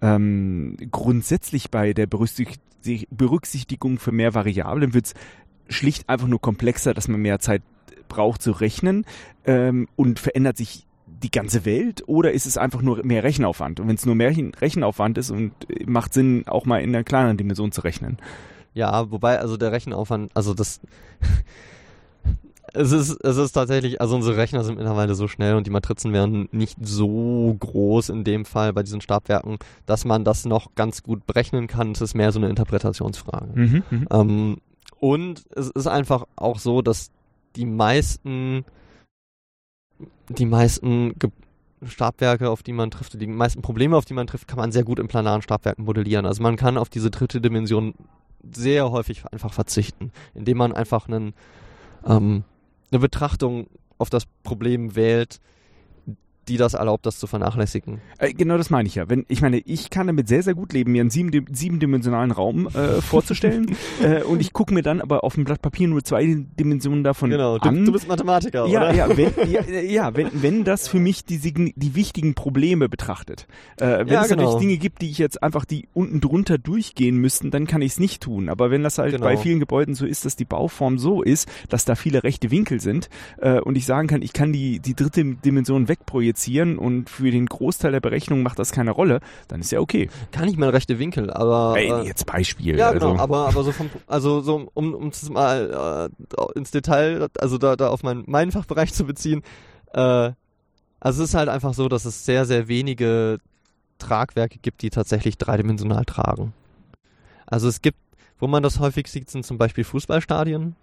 [0.00, 2.62] ähm, grundsätzlich bei der Berücksicht-
[3.10, 4.94] Berücksichtigung für mehr Variablen?
[4.94, 5.14] Wird es
[5.68, 7.60] schlicht einfach nur komplexer, dass man mehr Zeit
[8.12, 9.06] braucht zu rechnen
[9.46, 13.80] ähm, und verändert sich die ganze Welt oder ist es einfach nur mehr Rechenaufwand?
[13.80, 16.90] Und wenn es nur mehr Rechen- Rechenaufwand ist und äh, macht Sinn, auch mal in
[16.90, 18.18] einer kleineren Dimension zu rechnen.
[18.74, 20.80] Ja, wobei, also der Rechenaufwand, also das.
[22.74, 26.14] Es ist, es ist tatsächlich, also unsere Rechner sind mittlerweile so schnell und die Matrizen
[26.14, 31.02] werden nicht so groß in dem Fall bei diesen Stabwerken, dass man das noch ganz
[31.02, 31.92] gut berechnen kann.
[31.92, 33.50] Es ist mehr so eine Interpretationsfrage.
[33.54, 34.06] Mhm, mhm.
[34.10, 34.56] Ähm,
[35.00, 37.10] und es ist einfach auch so, dass
[37.56, 38.64] die meisten,
[40.28, 41.30] die meisten Ge
[41.84, 44.84] Stabwerke, auf die man trifft, die meisten Probleme, auf die man trifft, kann man sehr
[44.84, 46.26] gut in planaren Stabwerken modellieren.
[46.26, 47.94] Also man kann auf diese dritte Dimension
[48.52, 51.34] sehr häufig einfach verzichten, indem man einfach einen,
[52.06, 52.44] ähm,
[52.90, 53.66] eine Betrachtung
[53.98, 55.40] auf das Problem wählt,
[56.48, 58.00] die das erlaubt, das zu vernachlässigen.
[58.18, 59.08] Äh, genau das meine ich ja.
[59.08, 62.66] Wenn, ich meine, ich kann damit sehr, sehr gut leben, mir einen sieben, siebendimensionalen Raum
[62.68, 66.44] äh, vorzustellen äh, und ich gucke mir dann aber auf dem Blatt Papier nur zwei
[66.58, 67.84] Dimensionen davon Genau, du, an.
[67.84, 68.94] du bist Mathematiker, ja, oder?
[68.94, 73.46] ja, wenn, ja, ja wenn, wenn das für mich die, die wichtigen Probleme betrachtet.
[73.76, 74.42] Äh, wenn Ja, es genau.
[74.42, 77.92] natürlich Dinge gibt, die ich jetzt einfach die unten drunter durchgehen müssten, dann kann ich
[77.92, 78.48] es nicht tun.
[78.48, 79.24] Aber wenn das halt Genau.
[79.26, 82.80] bei vielen Gebäuden so ist, dass die Bauform so ist, dass da viele rechte Winkel
[82.80, 86.31] sind äh, und ich sagen kann, ich kann die, die dritte Dimension wegprojizieren
[86.78, 90.08] und für den Großteil der Berechnung macht das keine Rolle, dann ist ja okay.
[90.30, 91.74] Kann ich mal rechte Winkel, aber.
[91.76, 92.78] Ey, äh, jetzt Beispiel.
[92.78, 93.10] Ja, also.
[93.10, 97.58] genau, aber, aber so vom, also so, um, um es mal äh, ins Detail, also
[97.58, 99.42] da, da auf mein, meinen Fachbereich zu beziehen,
[99.92, 100.32] äh,
[101.00, 103.38] also es ist halt einfach so, dass es sehr, sehr wenige
[103.98, 106.52] Tragwerke gibt, die tatsächlich dreidimensional tragen.
[107.46, 107.98] Also es gibt,
[108.38, 110.76] wo man das häufig sieht, sind zum Beispiel Fußballstadien.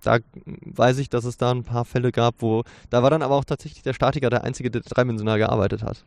[0.00, 3.34] Da weiß ich, dass es da ein paar Fälle gab, wo, da war dann aber
[3.34, 6.04] auch tatsächlich der Statiker der Einzige, der dreidimensional gearbeitet hat.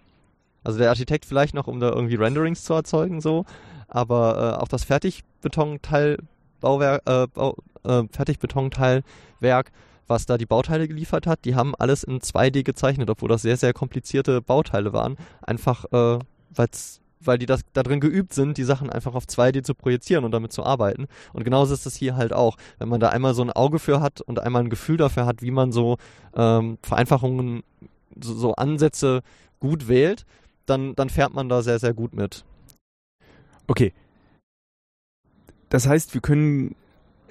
[0.63, 3.45] Also der Architekt vielleicht noch, um da irgendwie Renderings zu erzeugen, so,
[3.87, 6.17] aber äh, auch das Fertigbetonteil,
[6.61, 9.71] Bauwerk, äh, Bau, äh, Fertigbetonteilwerk,
[10.07, 13.57] was da die Bauteile geliefert hat, die haben alles in 2D gezeichnet, obwohl das sehr,
[13.57, 15.17] sehr komplizierte Bauteile waren.
[15.41, 19.63] Einfach, äh, weil's, weil die das da drin geübt sind, die Sachen einfach auf 2D
[19.63, 21.07] zu projizieren und damit zu arbeiten.
[21.33, 22.57] Und genauso ist das hier halt auch.
[22.79, 25.41] Wenn man da einmal so ein Auge für hat und einmal ein Gefühl dafür hat,
[25.41, 25.97] wie man so
[26.35, 27.63] ähm, Vereinfachungen,
[28.21, 29.21] so, so Ansätze
[29.59, 30.25] gut wählt,
[30.65, 32.45] dann, dann fährt man da sehr, sehr gut mit.
[33.67, 33.93] Okay.
[35.69, 36.75] Das heißt, wir können,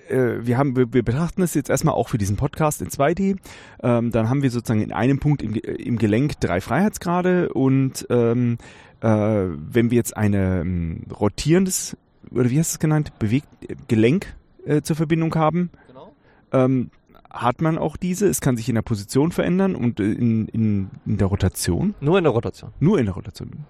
[0.08, 3.36] äh, wir haben, wir, wir betrachten es jetzt erstmal auch für diesen Podcast in 2D.
[3.82, 8.06] Ähm, dann haben wir sozusagen in einem Punkt im, Ge- im Gelenk drei Freiheitsgrade und
[8.10, 8.58] ähm,
[9.02, 11.96] äh, wenn wir jetzt eine ähm, rotierendes
[12.30, 14.34] oder wie hast du es genannt, bewegt äh, Gelenk
[14.64, 16.12] äh, zur Verbindung haben, Genau.
[16.52, 16.90] ähm,
[17.30, 18.26] hat man auch diese.
[18.28, 21.94] Es kann sich in der Position verändern und äh, in, in, in der Rotation.
[22.00, 22.72] Nur in der Rotation.
[22.80, 23.64] Nur in der Rotation.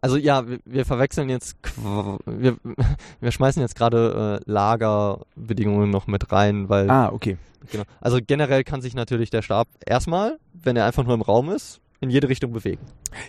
[0.00, 1.56] Also ja, wir, wir verwechseln jetzt,
[2.26, 2.56] wir,
[3.20, 7.38] wir schmeißen jetzt gerade äh, Lagerbedingungen noch mit rein, weil Ah, okay.
[7.70, 7.84] genau.
[8.00, 11.80] Also generell kann sich natürlich der Stab erstmal, wenn er einfach nur im Raum ist,
[12.04, 12.80] in jede Richtung bewegen.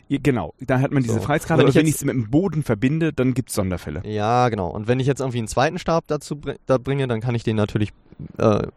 [0.10, 1.22] Genau, da hat man diese So.
[1.22, 4.02] Freiheitsgrade, Wenn ich wenn ich es mit dem Boden verbinde, dann gibt es Sonderfälle.
[4.06, 4.70] Ja, genau.
[4.70, 7.56] Und wenn ich jetzt irgendwie einen zweiten Stab dazu da bringe, dann kann ich den
[7.56, 7.92] natürlich
[8.38, 8.68] äh,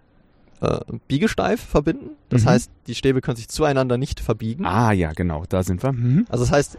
[0.61, 2.11] äh, biegesteif verbinden.
[2.31, 2.49] Das Mhm.
[2.49, 4.65] heißt, die Stäbe können sich zueinander nicht verbiegen.
[4.67, 5.93] Ah ja, genau, da sind wir.
[5.93, 6.27] Mhm.
[6.31, 6.79] Also das heißt,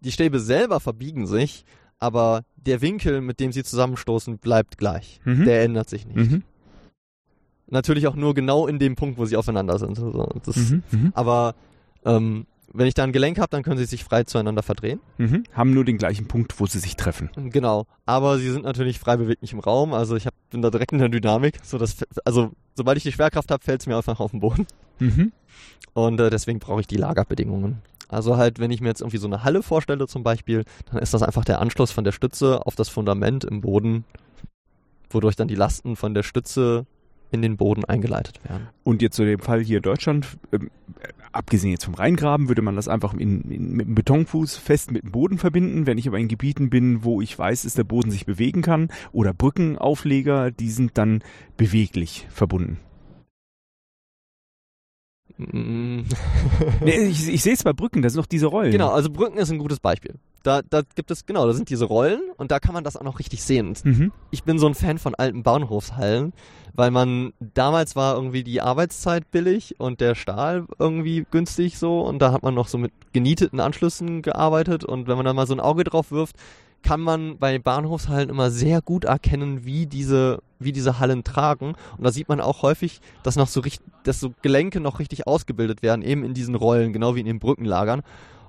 [0.00, 1.64] die Stäbe selber verbiegen sich,
[1.98, 5.20] aber der Winkel, mit dem sie zusammenstoßen, bleibt gleich.
[5.24, 5.44] Mhm.
[5.44, 6.16] Der ändert sich nicht.
[6.16, 6.42] Mhm.
[7.68, 9.98] Natürlich auch nur genau in dem Punkt, wo sie aufeinander sind.
[9.98, 10.82] Also das, Mhm.
[10.92, 11.12] Mhm.
[11.14, 11.54] Aber
[12.06, 15.00] ähm, wenn ich da ein Gelenk habe, dann können sie sich frei zueinander verdrehen.
[15.18, 15.44] Mhm.
[15.52, 17.30] Haben nur den gleichen Punkt, wo sie sich treffen.
[17.36, 17.86] Genau.
[18.04, 19.94] Aber sie sind natürlich frei beweglich im Raum.
[19.94, 21.58] Also ich hab, bin da direkt in der Dynamik.
[21.62, 24.66] So dass, also sobald ich die Schwerkraft habe, fällt es mir einfach auf den Boden.
[24.98, 25.32] Mhm.
[25.94, 27.82] Und äh, deswegen brauche ich die Lagerbedingungen.
[28.08, 31.14] Also halt, wenn ich mir jetzt irgendwie so eine Halle vorstelle zum Beispiel, dann ist
[31.14, 34.04] das einfach der Anschluss von der Stütze auf das Fundament im Boden,
[35.10, 36.86] wodurch dann die Lasten von der Stütze
[37.30, 38.68] in den Boden eingeleitet werden.
[38.84, 40.70] Und jetzt zu dem Fall hier in Deutschland, ähm,
[41.32, 45.02] abgesehen jetzt vom Reingraben, würde man das einfach in, in, mit einem Betonfuß fest mit
[45.02, 45.86] dem Boden verbinden.
[45.86, 48.88] Wenn ich aber in Gebieten bin, wo ich weiß, dass der Boden sich bewegen kann,
[49.12, 51.22] oder Brückenaufleger, die sind dann
[51.56, 52.78] beweglich verbunden.
[55.38, 56.02] Mm.
[56.82, 58.72] nee, ich, ich sehe es bei Brücken, das sind noch diese Rollen.
[58.72, 60.14] Genau, also Brücken ist ein gutes Beispiel.
[60.42, 63.02] Da, da gibt es, genau, da sind diese Rollen und da kann man das auch
[63.02, 63.74] noch richtig sehen.
[63.82, 64.12] Mhm.
[64.30, 66.32] Ich bin so ein Fan von alten Bahnhofshallen,
[66.72, 72.20] weil man, damals war irgendwie die Arbeitszeit billig und der Stahl irgendwie günstig so und
[72.20, 75.54] da hat man noch so mit genieteten Anschlüssen gearbeitet und wenn man da mal so
[75.54, 76.36] ein Auge drauf wirft,
[76.86, 81.74] kann man bei Bahnhofshallen immer sehr gut erkennen, wie diese, wie diese Hallen tragen.
[81.98, 85.26] Und da sieht man auch häufig, dass noch so richtig, dass so Gelenke noch richtig
[85.26, 88.02] ausgebildet werden, eben in diesen Rollen, genau wie in den Brückenlagern.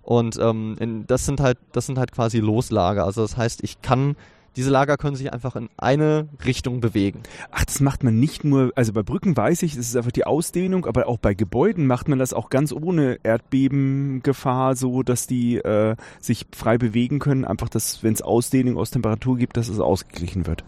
[0.04, 3.06] Und ähm, in, das sind halt, das sind halt quasi Loslager.
[3.06, 4.16] Also das heißt, ich kann
[4.58, 7.22] diese Lager können sich einfach in eine Richtung bewegen.
[7.52, 10.26] Ach, das macht man nicht nur, also bei Brücken weiß ich, das ist einfach die
[10.26, 15.58] Ausdehnung, aber auch bei Gebäuden macht man das auch ganz ohne Erdbebengefahr, so dass die
[15.58, 17.46] äh, sich frei bewegen können.
[17.46, 20.64] Einfach, dass wenn es Ausdehnung aus Temperatur gibt, dass es ausgeglichen wird.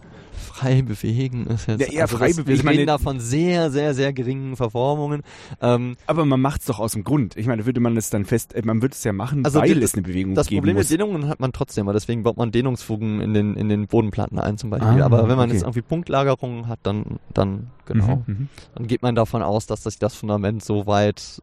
[0.60, 1.80] Frei bewegen ist jetzt.
[1.80, 2.48] Ja, eher also frei das, bewegen.
[2.48, 5.22] Wir Ich meine- reden da von sehr, sehr, sehr geringen Verformungen.
[5.62, 7.36] Ähm, Aber man macht es doch aus dem Grund.
[7.36, 9.74] Ich meine, würde man es dann fest, äh, man würde es ja machen, Also weil
[9.74, 10.90] die- es eine Bewegung Das geben Problem muss.
[10.90, 14.38] mit Dehnungen hat man trotzdem, aber deswegen baut man Dehnungsfugen in den, in den Bodenplatten
[14.38, 15.00] ein zum Beispiel.
[15.00, 15.52] Ah, aber wenn man okay.
[15.54, 18.48] jetzt irgendwie Punktlagerungen hat, dann, dann, genau, Mhm, mhm.
[18.74, 21.40] dann geht man davon aus, dass sich das Fundament so weit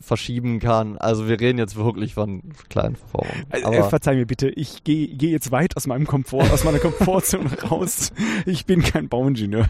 [0.00, 0.96] verschieben kann.
[0.98, 3.44] Also wir reden jetzt wirklich von kleinen Verformungen.
[3.64, 6.78] Aber äh, verzeih mir bitte, ich gehe geh jetzt weit aus meinem Komfort, aus meiner
[6.78, 8.12] Komfortzone raus.
[8.46, 9.66] Ich bin kein Bauingenieur.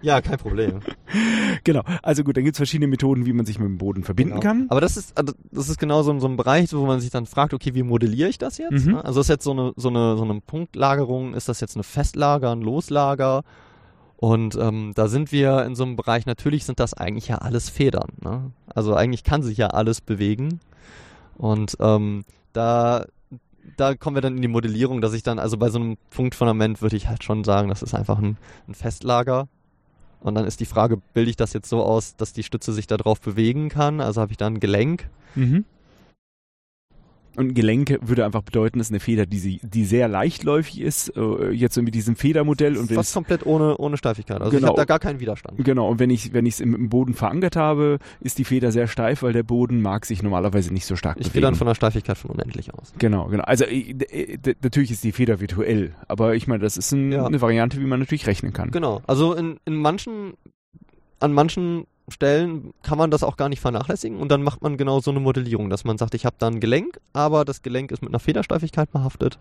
[0.00, 0.80] ja, kein Problem.
[1.64, 1.82] Genau.
[2.02, 4.42] Also gut, dann gibt es verschiedene Methoden, wie man sich mit dem Boden verbinden Genau.
[4.42, 4.66] kann.
[4.68, 7.10] Aber das ist, also das ist genau so, ein- so ein Bereich, wo man sich
[7.10, 8.86] dann fragt, okay, wie modelliere ich das jetzt?
[8.86, 8.96] Mhm.
[8.96, 12.52] Also ist jetzt so eine, so eine, so eine Punktlagerung, ist das jetzt eine Festlager,
[12.52, 13.42] ein Loslager?
[14.22, 17.68] Und ähm, da sind wir in so einem Bereich, natürlich sind das eigentlich ja alles
[17.68, 18.10] Federn.
[18.22, 18.52] Ne?
[18.72, 20.60] Also eigentlich kann sich ja alles bewegen.
[21.36, 23.06] Und ähm, da,
[23.76, 26.82] da kommen wir dann in die Modellierung, dass ich dann, also bei so einem Punktfundament
[26.82, 28.36] würde ich halt schon sagen, das ist einfach ein,
[28.68, 29.48] ein Festlager.
[30.20, 32.86] Und dann ist die Frage, bilde ich das jetzt so aus, dass die Stütze sich
[32.86, 34.00] darauf bewegen kann?
[34.00, 35.10] Also habe ich da ein Gelenk?
[35.34, 35.64] Mhm.
[37.36, 40.80] Und ein Gelenk würde einfach bedeuten, das ist eine Feder, die, sie, die sehr leichtläufig
[40.80, 42.76] ist, äh, jetzt so mit diesem Federmodell.
[42.76, 44.40] Und Fast komplett ohne, ohne Steifigkeit.
[44.40, 44.68] Also ich Genau.
[44.68, 45.64] habe da gar keinen Widerstand.
[45.64, 48.70] Genau, und wenn ich wenn ich es im, im Boden verankert habe, ist die Feder
[48.70, 51.44] sehr steif, weil der Boden mag sich normalerweise nicht so stark Ich gehe bewegen.
[51.44, 52.92] dann von der Steifigkeit von unendlich aus.
[52.98, 53.44] Genau, genau.
[53.44, 57.24] Also äh, d- natürlich ist die Feder virtuell, aber ich meine, das ist ein, Ja.
[57.24, 58.70] eine Variante, wie man natürlich rechnen kann.
[58.70, 59.00] Genau.
[59.06, 60.34] Also in, in manchen,
[61.20, 65.00] an manchen Stellen kann man das auch gar nicht vernachlässigen und dann macht man genau
[65.00, 68.02] so eine Modellierung, dass man sagt, ich habe da ein Gelenk, aber das Gelenk ist
[68.02, 69.38] mit einer Federsteifigkeit behaftet.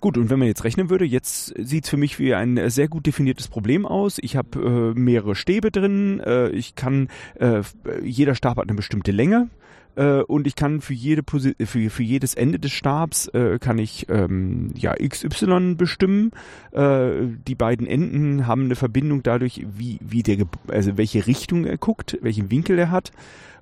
[0.00, 3.06] Gut, und wenn man jetzt rechnen würde, jetzt sieht's für mich wie ein sehr gut
[3.06, 4.18] definiertes Problem aus.
[4.20, 7.08] Ich habe äh, mehrere Stäbe drin, äh, ich kann,
[7.40, 7.62] äh,
[8.02, 9.48] jeder Stab hat eine bestimmte Länge
[9.96, 13.78] äh, und ich kann für jede Posi für, für jedes Ende des Stabs äh, kann
[13.78, 16.30] ich ähm, ja XY bestimmen.
[16.72, 17.10] Äh,
[17.46, 22.18] die beiden Enden haben eine Verbindung dadurch, wie, wie der, also welche Richtung er guckt,
[22.20, 23.10] welchen Winkel er hat.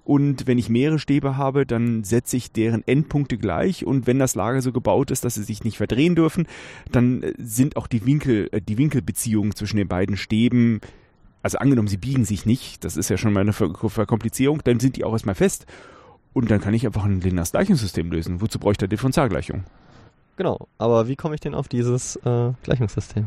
[0.04, 3.86] Und wenn ich mehrere Stäbe habe, dann setze ich deren Endpunkte gleich.
[3.86, 6.46] Und wenn das Lager so gebaut ist, dass sie sich nicht verdrehen dürfen,
[6.92, 10.80] dann äh, sind auch die Winkel, äh, die Winkelbeziehungen zwischen den beiden Stäben,
[11.42, 14.80] also angenommen, sie biegen sich nicht, das ist ja schon mal eine Ver Verkomplizierung, dann
[14.80, 15.66] sind die auch erstmal fest.
[16.32, 18.40] Und dann kann ich einfach ein lineares Gleichungssystem lösen.
[18.40, 19.64] Wozu brauche ich da Differentialgleichung?
[20.36, 20.68] Genau.
[20.78, 23.26] Aber wie komme ich denn auf dieses äh, Gleichungssystem?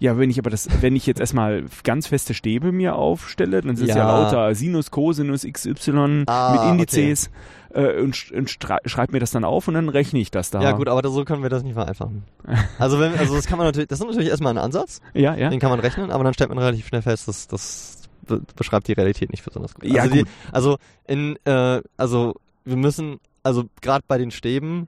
[0.00, 3.74] Ja, wenn ich aber das, wenn ich jetzt erstmal ganz feste Stäbe mir aufstelle, dann
[3.76, 4.02] sind es ja.
[4.06, 4.18] Ja.
[4.24, 7.30] lauter Sinus, Cosinus, XY Ah, mit Indizes
[7.74, 10.62] äh, und, und schrei- schreib mir das dann auf und dann rechne ich das da.
[10.62, 12.22] Ja gut, aber so können wir das nicht vereinfachen.
[12.78, 15.50] Also wenn, also das kann man natürlich, das ist natürlich erstmal ein Ansatz, Ja, ja.
[15.50, 18.86] den kann man rechnen, aber dann stellt man relativ schnell fest, dass das be beschreibt
[18.88, 19.84] die Realität nicht besonders gut.
[19.84, 20.28] Ja, also, die, gut.
[20.52, 20.76] also
[21.08, 22.34] in, äh, also
[22.64, 24.86] wir müssen, also gerade bei den Stäben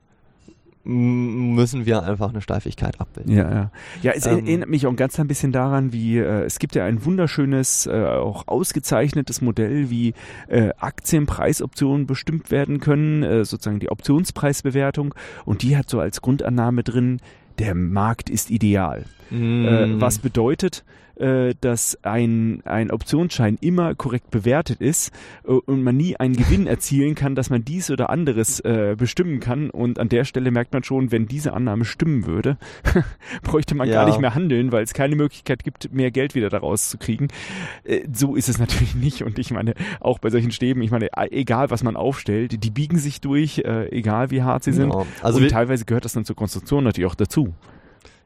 [0.83, 3.35] müssen wir einfach eine Steifigkeit abbilden.
[3.35, 3.71] Ja, ja.
[4.01, 6.75] Ja, es Ähm, erinnert mich auch ein ganz klein bisschen daran, wie äh, es gibt
[6.75, 10.13] ja ein wunderschönes, äh, auch ausgezeichnetes Modell, wie
[10.47, 15.13] äh, Aktienpreisoptionen bestimmt werden können, äh, sozusagen die Optionspreisbewertung.
[15.45, 17.19] Und die hat so als Grundannahme drin,
[17.59, 19.05] der Markt ist ideal.
[19.29, 19.65] Mm.
[19.65, 20.83] Äh, was bedeutet,
[21.21, 25.11] äh, dass ein, ein Optionsschein immer korrekt bewertet ist
[25.45, 29.39] äh, und man nie einen Gewinn erzielen kann, dass man dies oder anderes äh, bestimmen
[29.39, 29.69] kann.
[29.69, 32.57] Und an der Stelle merkt man schon, wenn diese Annahme stimmen würde,
[33.43, 33.95] bräuchte man Ja.
[33.95, 37.27] gar nicht mehr handeln, weil es keine Möglichkeit gibt, mehr Geld wieder daraus zu kriegen.
[37.83, 39.23] Äh, so ist es natürlich nicht.
[39.23, 42.69] Und ich meine, auch bei solchen Stäben, ich meine, e- egal was man aufstellt, die
[42.71, 44.89] biegen sich durch, egal wie hart sie sind.
[44.89, 45.05] Genau.
[45.21, 47.53] Also und teilweise gehört das dann zur Konstruktion natürlich auch dazu.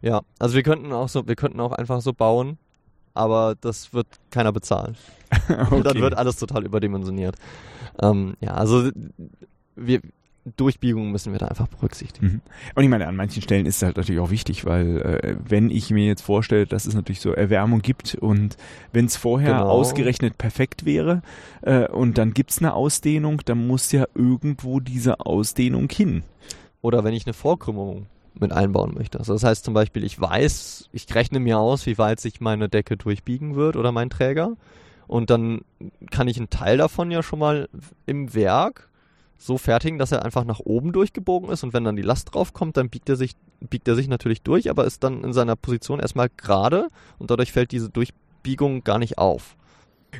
[0.01, 2.57] ja, also wir könnten auch so, wir könnten auch einfach so bauen,
[3.15, 4.95] aber das wird keiner bezahlen.
[5.49, 5.81] Okay.
[5.83, 7.35] Dann wird alles total überdimensioniert.
[8.01, 8.89] Ähm, ja, also
[9.75, 10.01] wir
[10.57, 12.27] Durchbiegungen müssen wir da einfach berücksichtigen.
[12.27, 12.41] Mhm.
[12.75, 15.71] Und ich meine, an manchen Stellen ist es halt natürlich auch wichtig, weil äh, wenn
[15.71, 18.55] ich mir jetzt vorstelle, dass es natürlich so Erwärmung gibt und
[18.93, 19.69] wenn es vorher Genau.
[19.69, 21.23] ausgerechnet perfekt wäre
[21.63, 26.21] äh, und dann gibt's eine Ausdehnung, dann muss ja irgendwo diese Ausdehnung hin.
[26.81, 28.05] Oder wenn ich eine Vorkrümmung
[28.39, 29.19] mit einbauen möchte.
[29.19, 32.69] Also das heißt zum Beispiel, ich weiß, ich rechne mir aus, wie weit sich meine
[32.69, 34.53] Decke durchbiegen wird oder mein Träger.
[35.07, 35.61] Und dann
[36.11, 37.69] kann ich einen Teil davon ja schon mal
[38.05, 38.89] im Werk
[39.37, 41.63] so fertigen, dass er einfach nach oben durchgebogen ist.
[41.63, 44.41] Und wenn dann die Last drauf kommt, dann biegt er sich, biegt er sich natürlich
[44.41, 48.99] durch, aber ist dann in seiner Position erstmal gerade und dadurch fällt diese Durchbiegung gar
[48.99, 49.55] nicht auf.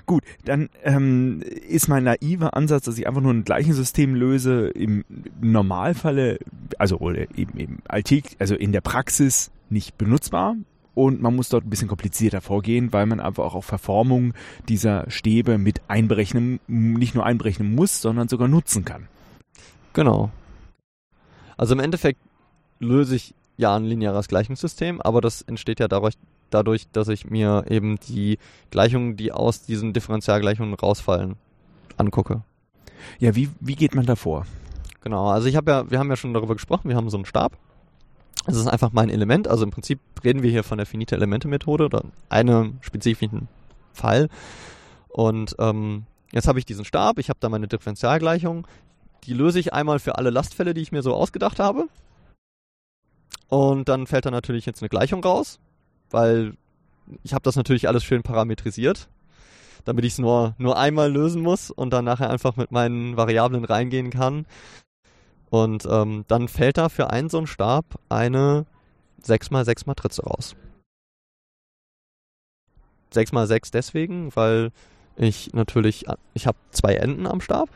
[0.05, 5.05] Gut, dann ähm, ist mein naiver Ansatz, dass ich einfach nur ein Gleichensystem löse, im
[5.41, 6.39] Normalfalle,
[6.77, 10.55] also eben im Alltag, also in der Praxis nicht benutzbar.
[10.93, 14.33] Und man muss dort ein bisschen komplizierter vorgehen, weil man einfach auch auf Verformung
[14.69, 19.07] dieser Stäbe mit einberechnen, nicht nur einberechnen muss, sondern sogar nutzen kann.
[19.91, 20.31] Genau.
[21.57, 22.19] Also im Endeffekt
[22.79, 26.15] löse ich ja ein lineares Gleichungssystem, aber das entsteht ja dadurch,
[26.49, 28.37] dadurch, dass ich mir eben die
[28.71, 31.35] Gleichungen, die aus diesen Differentialgleichungen rausfallen,
[31.97, 32.43] angucke.
[33.19, 34.45] Ja, wie, wie geht man da vor?
[35.01, 37.25] Genau, also ich habe ja, wir haben ja schon darüber gesprochen, wir haben so einen
[37.25, 37.57] Stab.
[38.45, 41.47] Das ist einfach mein Element, also im Prinzip reden wir hier von der finite Elemente
[41.47, 43.47] Methode oder einem spezifischen
[43.93, 44.29] Fall.
[45.09, 48.67] Und ähm, jetzt habe ich diesen Stab, ich habe da meine Differentialgleichung,
[49.23, 51.87] die löse ich einmal für alle Lastfälle, die ich mir so ausgedacht habe.
[53.47, 55.59] Und dann fällt da natürlich jetzt eine Gleichung raus,
[56.11, 56.53] weil
[57.23, 59.07] ich habe das natürlich alles schön parametrisiert,
[59.83, 63.65] damit ich es nur, nur einmal lösen muss und dann nachher einfach mit meinen Variablen
[63.65, 64.45] reingehen kann.
[65.49, 68.65] Und ähm, dann fällt da für einen so einen Stab eine
[69.23, 70.55] 6x6 Matrize raus.
[73.13, 74.71] 6x6 deswegen, weil
[75.15, 77.69] ich natürlich, ich habe zwei Enden am Stab.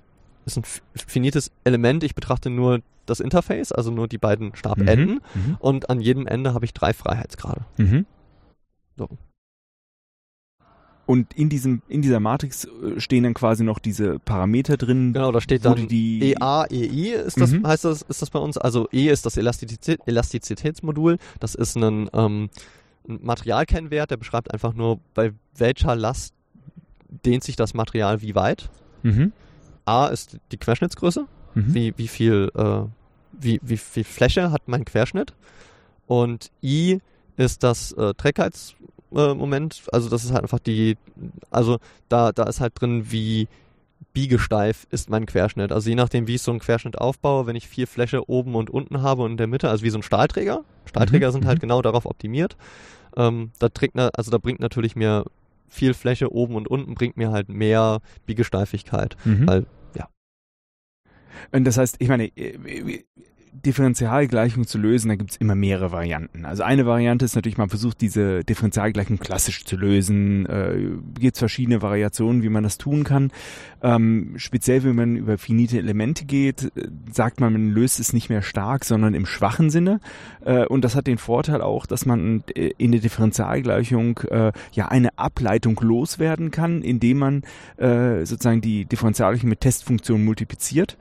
[0.46, 0.64] Ist ein
[0.96, 2.04] finites Element.
[2.04, 5.22] Ich betrachte nur das Interface, also nur die beiden Stabenden.
[5.34, 5.58] Mhm.
[5.60, 7.62] Und an jedem Ende habe ich drei Freiheitsgrade.
[7.78, 8.06] Mhm.
[9.00, 9.08] So.
[11.06, 15.14] Und in diesem, in dieser Matrix äh, stehen dann quasi noch diese Parameter drin.
[15.14, 17.66] Genau, da steht dann die, die EA, EI ist das, Mhm.
[17.66, 18.58] heißt das, ist das bei uns.
[18.60, 21.18] Also E ist das Elastizität, Elastizitätsmodul.
[21.40, 22.50] Das ist ein, ähm,
[23.08, 26.36] ein Materialkennwert, der beschreibt einfach nur, bei welcher Last
[27.26, 28.70] dehnt sich das Material wie weit.
[29.02, 29.32] Mhm.
[29.86, 31.74] A ist die Querschnittsgröße, Mhm.
[31.74, 32.82] wie, wie viel, äh,
[33.32, 35.34] wie, wie viel Fläche hat mein Querschnitt.
[36.06, 37.00] Und I
[37.40, 40.98] ist das äh, Trägheitsmoment, äh, also das ist halt einfach die,
[41.50, 43.48] also da, da ist halt drin, wie
[44.14, 45.72] biegesteif ist mein Querschnitt.
[45.72, 48.70] Also je nachdem, wie ich so einen Querschnitt aufbaue, wenn ich viel Fläche oben und
[48.70, 50.64] unten habe und in der Mitte, also wie so ein Stahlträger.
[50.86, 51.62] Stahlträger Mhm, sind halt mhm.
[51.62, 52.58] genau darauf optimiert.
[53.16, 55.26] Ähm, da trägt, also da bringt natürlich mir
[55.68, 59.16] viel Fläche oben und unten bringt mir halt mehr Biegesteifigkeit.
[59.26, 59.48] Mhm.
[59.48, 59.66] Weil,
[61.52, 63.04] Und das heißt, ich meine, äh,
[63.54, 66.46] Differentialgleichung zu lösen, da gibt's immer mehrere Varianten.
[66.46, 70.46] Also eine Variante ist natürlich, man versucht diese Differentialgleichung klassisch zu lösen.
[70.46, 73.32] Äh, gibt's verschiedene Variationen, wie man das tun kann.
[73.82, 76.72] Ähm, speziell, wenn man über finite Elemente geht,
[77.12, 80.00] sagt man, man löst es nicht mehr stark, sondern im schwachen Sinne.
[80.44, 82.44] Äh, und das hat den Vorteil auch, dass man
[82.78, 87.44] in der Differentialgleichung äh, ja eine Ableitung loswerden kann, indem man
[87.78, 90.98] äh, sozusagen die Differentialgleichung mit Testfunktionen multipliziert.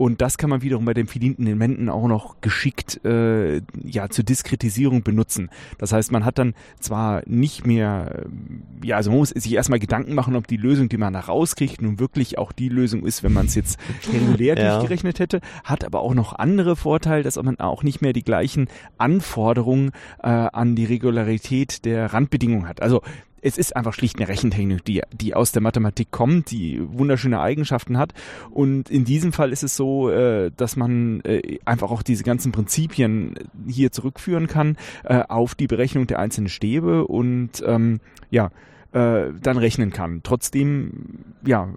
[0.00, 4.24] Und das kann man wiederum bei den finiten Elementen auch noch geschickt äh, ja zur
[4.24, 5.50] Diskretisierung benutzen.
[5.76, 9.78] Das heißt, man hat dann zwar nicht mehr, äh, ja, also man muss sich erstmal
[9.78, 13.22] Gedanken machen, ob die Lösung, die man da rauskriegt, nun wirklich auch die Lösung ist,
[13.22, 13.78] wenn man es jetzt
[14.10, 14.76] regulär Ja.
[14.78, 18.68] durchgerechnet hätte, hat aber auch noch andere Vorteile, dass man auch nicht mehr die gleichen
[18.96, 19.90] Anforderungen
[20.22, 22.80] äh, an die Regularität der Randbedingungen hat.
[22.80, 23.02] Also
[23.42, 27.98] es ist einfach schlicht eine Rechentechnik, die, die aus der Mathematik kommt, die wunderschöne Eigenschaften
[27.98, 28.12] hat.
[28.50, 32.52] Und in diesem Fall ist es so, äh, dass man äh, einfach auch diese ganzen
[32.52, 33.34] Prinzipien
[33.66, 38.00] hier zurückführen kann äh, auf die Berechnung der einzelnen Stäbe und ähm,
[38.30, 38.50] ja,
[38.92, 40.20] äh, dann rechnen kann.
[40.22, 41.68] Trotzdem, ja,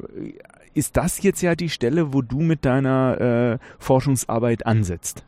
[0.73, 5.23] ist das jetzt ja die Stelle, wo du mit deiner äh, Forschungsarbeit ansetzt.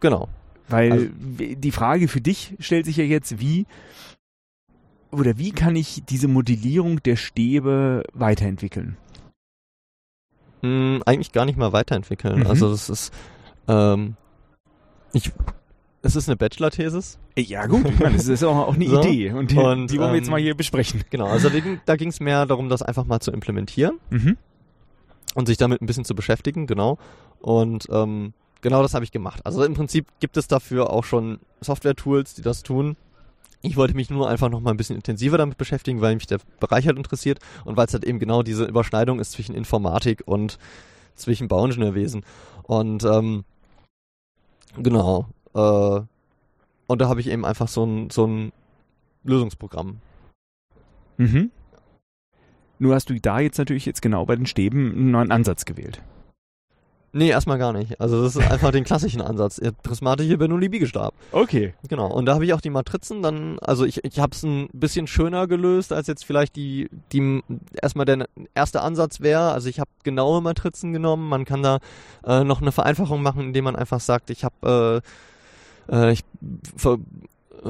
[0.00, 0.28] genau.
[0.68, 1.06] Weil Also-
[1.38, 3.66] die Frage für dich stellt sich ja jetzt, wie
[5.18, 8.96] oder wie kann ich diese Modellierung der Stäbe weiterentwickeln?
[10.62, 12.40] Hm, eigentlich gar nicht mal weiterentwickeln.
[12.40, 12.46] Mhm.
[12.46, 13.12] Also das ist,
[13.68, 14.16] ähm,
[15.12, 15.30] ich,
[16.02, 17.18] es ist eine Bachelor-Thesis.
[17.38, 19.00] Ja gut, ich meine, das ist auch, auch eine So.
[19.00, 21.04] Idee und die, Und, die wollen wir jetzt ähm, mal hier besprechen.
[21.10, 24.36] Genau, also da ging- da ging es mehr darum, das einfach mal zu implementieren Mhm.
[25.34, 26.98] und sich damit ein bisschen zu beschäftigen, genau.
[27.40, 29.40] Und ähm, genau das habe ich gemacht.
[29.44, 32.96] Also im Prinzip gibt es dafür auch schon Software-Tools, die das tun.
[33.66, 36.38] Ich wollte mich nur einfach noch mal ein bisschen intensiver damit beschäftigen, weil mich der
[36.60, 40.58] Bereich halt interessiert und weil es halt eben genau diese Überschneidung ist zwischen Informatik und
[41.16, 42.24] zwischen Bauingenieurwesen.
[42.62, 43.44] Und ähm,
[44.76, 45.26] genau.
[45.54, 46.00] Äh,
[46.86, 48.52] und da habe ich eben einfach so ein, so ein
[49.24, 49.98] Lösungsprogramm.
[51.16, 51.50] Mhm.
[52.78, 56.02] Nur hast du da jetzt natürlich jetzt genau bei den Stäben einen neuen Ansatz gewählt.
[57.16, 57.98] Nee, erstmal gar nicht.
[57.98, 59.58] Also das ist einfach den klassischen Ansatz.
[59.82, 61.14] Prismatische Bernoulli-Biegestab.
[61.32, 61.72] Okay.
[61.88, 62.12] Genau.
[62.12, 65.06] Und da habe ich auch die Matrizen dann, also ich, ich habe es ein bisschen
[65.06, 67.42] schöner gelöst, als jetzt vielleicht die, die
[67.80, 69.52] erstmal der erste Ansatz wäre.
[69.52, 71.26] Also ich habe genaue Matrizen genommen.
[71.26, 71.78] Man kann da
[72.22, 75.02] äh, noch eine Vereinfachung machen, indem man einfach sagt, ich habe
[75.88, 76.20] äh, äh, ich
[76.76, 76.98] ver,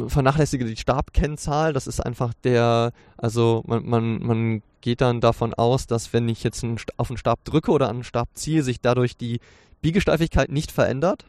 [0.09, 1.73] vernachlässige die Stabkennzahl.
[1.73, 6.45] Das ist einfach der, also man, man, man geht dann davon aus, dass wenn ich
[6.45, 9.41] jetzt einen, auf einen Stab drücke oder an einen Stab ziehe, sich dadurch die
[9.81, 11.25] Biegesteifigkeit nicht verändert.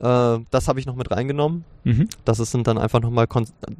[0.00, 1.64] Äh, das habe ich noch mit reingenommen.
[1.84, 2.08] Mhm.
[2.24, 3.26] Das sind dann einfach nochmal,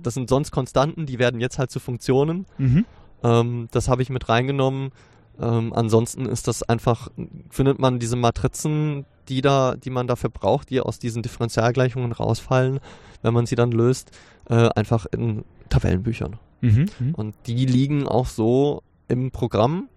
[0.02, 2.46] das sind sonst Konstanten, die werden jetzt halt zu Funktionen.
[2.58, 2.84] Mhm.
[3.22, 4.92] Ähm, das habe ich mit reingenommen.
[5.40, 7.08] Ähm, ansonsten ist das einfach,
[7.48, 12.80] findet man diese Matrizen, die da, die man dafür braucht, die aus diesen Differentialgleichungen rausfallen,
[13.22, 14.10] wenn man sie dann löst,
[14.48, 16.36] äh, einfach in Tabellenbüchern.
[16.60, 16.86] Mhm.
[16.98, 17.14] Mhm.
[17.14, 19.88] Und die liegen auch so im Programm,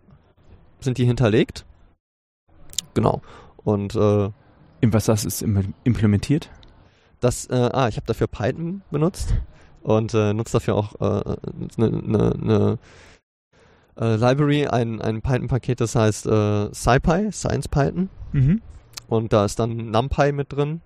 [0.80, 1.66] sind die hinterlegt.
[2.94, 3.22] Genau.
[3.64, 4.30] Und äh,
[4.82, 6.50] In was das ist im- implementiert?
[7.20, 9.34] Das, äh, ah, ich habe dafür Python benutzt
[9.82, 11.36] und äh, nutze dafür auch eine
[11.78, 12.78] äh, ne, ne, ne,
[14.00, 18.10] äh, Library, ein, ein Python-Paket, das heißt äh, SciPy, Science Python.
[18.34, 18.62] Mhm.
[19.14, 20.82] Und da ist dann NumPy mit drin.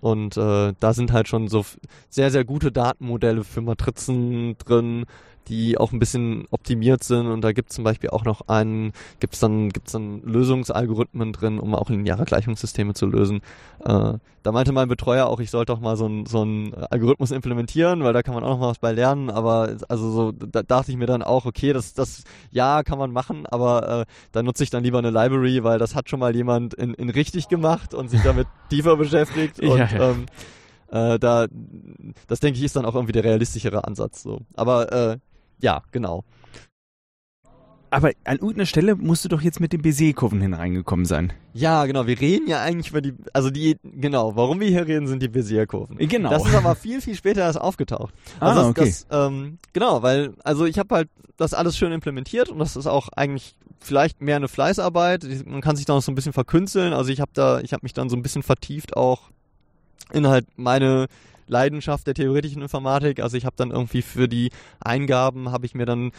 [0.00, 1.64] Und äh, da sind halt schon so
[2.08, 5.04] sehr, sehr gute Datenmodelle für Matrizen drin,
[5.48, 7.26] die auch ein bisschen optimiert sind.
[7.26, 11.58] Und da gibt es zum Beispiel auch noch einen, gibt's dann, gibt's dann Lösungsalgorithmen drin,
[11.58, 13.40] um auch lineare Gleichungssysteme zu lösen.
[13.84, 17.30] Äh, da meinte mein Betreuer auch, ich sollte doch mal so einen so einen Algorithmus
[17.30, 19.30] implementieren, weil da kann man auch noch mal was bei lernen.
[19.30, 23.12] Aber also so, da dachte ich mir dann auch, okay, das, das ja, kann man
[23.12, 26.34] machen, aber äh, da nutze ich dann lieber eine Library, weil das hat schon mal
[26.34, 29.60] jemand in, in richtig gemacht und sich damit tiefer beschäftigt.
[29.60, 30.10] Und Ja, ja.
[30.10, 30.26] Ähm,
[30.92, 31.46] äh, da,
[32.26, 34.22] das denke ich ist dann auch irgendwie der realistischere Ansatz.
[34.22, 34.40] So.
[34.54, 35.18] Aber äh,
[35.62, 36.24] ja, genau.
[37.92, 41.34] Aber an irgendeiner Stelle musst du doch jetzt mit den Bézier-Kurven hineingekommen sein.
[41.52, 42.06] Ja, genau.
[42.06, 44.34] Wir reden ja eigentlich über die, also die, genau.
[44.34, 45.98] Warum wir hier reden, sind die Bézier-Kurven.
[45.98, 46.30] Genau.
[46.30, 48.14] Das ist aber viel, viel später erst aufgetaucht.
[48.40, 48.84] Ah, Also das, okay.
[48.86, 52.86] das, ähm, genau, weil, also ich habe halt das alles schön implementiert und das ist
[52.86, 55.26] auch eigentlich vielleicht mehr eine Fleißarbeit.
[55.44, 56.94] Man kann sich da noch so ein bisschen verkünsteln.
[56.94, 59.30] Also ich habe da, ich habe mich dann so ein bisschen vertieft auch
[60.12, 61.08] in halt meine
[61.52, 63.20] Leidenschaft der theoretischen Informatik.
[63.20, 64.50] Also ich habe dann irgendwie für die
[64.80, 66.10] Eingaben habe ich mir dann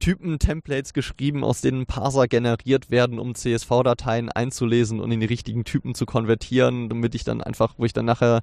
[0.00, 5.94] Typen-Templates geschrieben, aus denen Parser generiert werden, um CSV-Dateien einzulesen und in die richtigen Typen
[5.94, 8.42] zu konvertieren, damit ich dann einfach, wo ich dann nachher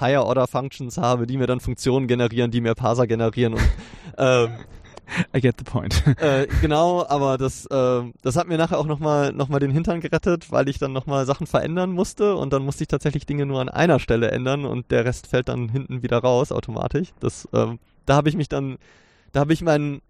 [0.00, 3.62] Higher Order Functions habe, die mir dann Funktionen generieren, die mir Parser generieren und
[4.18, 4.50] ähm,
[5.34, 6.02] I get the point.
[6.20, 10.00] äh, genau, aber das, äh, das hat mir nachher auch nochmal noch mal den Hintern
[10.00, 13.60] gerettet, weil ich dann nochmal Sachen verändern musste und dann musste ich tatsächlich Dinge nur
[13.60, 17.08] an einer Stelle ändern und der Rest fällt dann hinten wieder raus automatisch.
[17.20, 18.78] Das, ähm, da habe ich mich dann,
[19.32, 20.00] da habe ich meinen,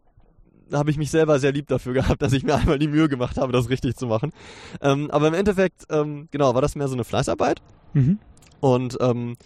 [0.70, 3.08] da habe ich mich selber sehr lieb dafür gehabt, dass ich mir einmal die Mühe
[3.08, 4.32] gemacht habe, das richtig zu machen.
[4.80, 7.60] Ähm, aber im Endeffekt, ähm, genau, war das mehr so eine Fleißarbeit.
[7.92, 8.18] Mhm.
[8.60, 9.36] Und ähm,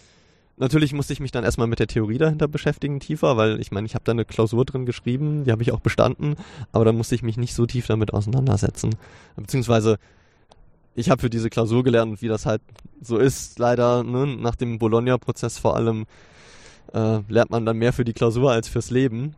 [0.59, 3.87] natürlich musste ich mich dann erstmal mit der Theorie dahinter beschäftigen, tiefer, weil ich meine,
[3.87, 6.35] ich habe da eine Klausur drin geschrieben, die habe ich auch bestanden,
[6.71, 8.95] aber dann musste ich mich nicht so tief damit auseinandersetzen.
[9.35, 9.97] Beziehungsweise
[10.95, 12.61] ich habe für diese Klausur gelernt, wie das halt
[13.01, 14.27] so ist, leider, ne?
[14.27, 16.05] nach dem Bologna-Prozess vor allem
[16.93, 19.35] äh, lernt man dann mehr für die Klausur als fürs Leben.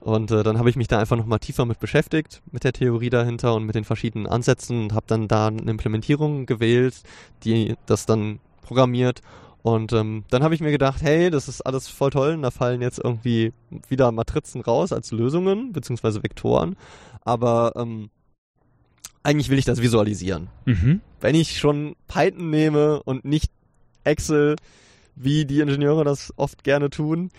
[0.00, 3.10] Und äh, dann habe ich mich da einfach nochmal tiefer mit beschäftigt, mit der Theorie
[3.10, 7.02] dahinter und mit den verschiedenen Ansätzen und habe dann da eine Implementierung gewählt,
[7.44, 9.20] die das dann programmiert.
[9.66, 12.34] Und ähm, dann habe ich mir gedacht, hey, das ist alles voll toll.
[12.34, 13.52] Und da fallen jetzt irgendwie
[13.88, 16.76] wieder Matrizen raus als Lösungen, beziehungsweise Vektoren.
[17.24, 18.10] Aber ähm,
[19.24, 20.50] eigentlich will ich das visualisieren.
[20.66, 21.00] Mhm.
[21.20, 23.50] Wenn ich schon Python nehme und nicht
[24.04, 24.54] Excel,
[25.16, 27.30] wie die Ingenieure das oft gerne tun,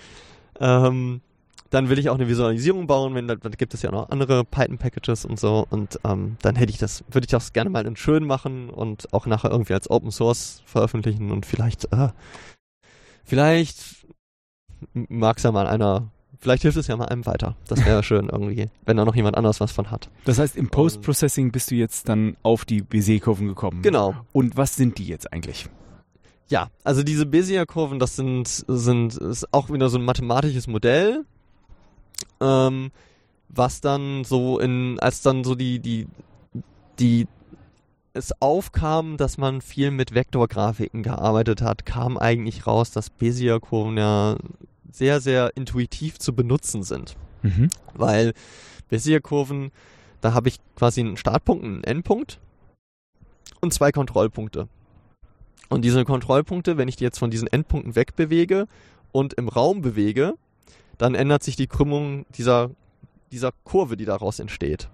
[0.59, 1.21] ähm,
[1.69, 4.43] dann will ich auch eine Visualisierung bauen, wenn da, da gibt es ja noch andere
[4.43, 7.95] Python-Packages und so und ähm, dann hätte ich das, würde ich das gerne mal in
[7.95, 12.09] schön machen und auch nachher irgendwie als Open Source veröffentlichen und vielleicht, äh,
[13.23, 14.07] vielleicht
[14.93, 16.09] mag es ja mal einer
[16.39, 17.55] vielleicht hilft es ja mal einem weiter.
[17.67, 20.09] Das wäre schön irgendwie, wenn da noch jemand anders was von hat.
[20.25, 23.81] Das heißt, im Post-Processing bist du jetzt dann auf die Bézier-Kurven gekommen.
[23.81, 24.15] Genau.
[24.33, 25.67] Und was sind die jetzt eigentlich?
[26.49, 31.25] Ja, also diese Bézier-Kurven, das sind, sind, ist auch wieder so ein mathematisches Modell,
[32.41, 32.91] ähm,
[33.49, 36.07] was dann so in, als dann so die, die,
[36.99, 37.27] die,
[38.13, 44.37] es aufkam, dass man viel mit Vektorgrafiken gearbeitet hat, kam eigentlich raus, dass Bézier-Kurven ja
[44.91, 47.15] sehr, sehr intuitiv zu benutzen sind.
[47.43, 47.69] Mhm.
[47.93, 48.33] Weil
[48.89, 49.71] Bézier-Kurven,
[50.21, 52.39] da habe ich quasi einen Startpunkt, einen Endpunkt
[53.61, 54.67] und zwei Kontrollpunkte.
[55.69, 58.67] Und diese Kontrollpunkte, wenn ich die jetzt von diesen Endpunkten wegbewege
[59.11, 60.35] und im Raum bewege,
[60.97, 62.71] dann ändert sich die Krümmung dieser,
[63.31, 64.89] dieser Kurve, die daraus entsteht.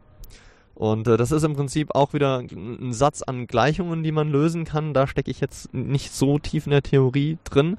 [0.75, 4.65] Und äh, das ist im Prinzip auch wieder ein Satz an Gleichungen, die man lösen
[4.65, 4.93] kann.
[4.93, 7.77] Da stecke ich jetzt nicht so tief in der Theorie drin.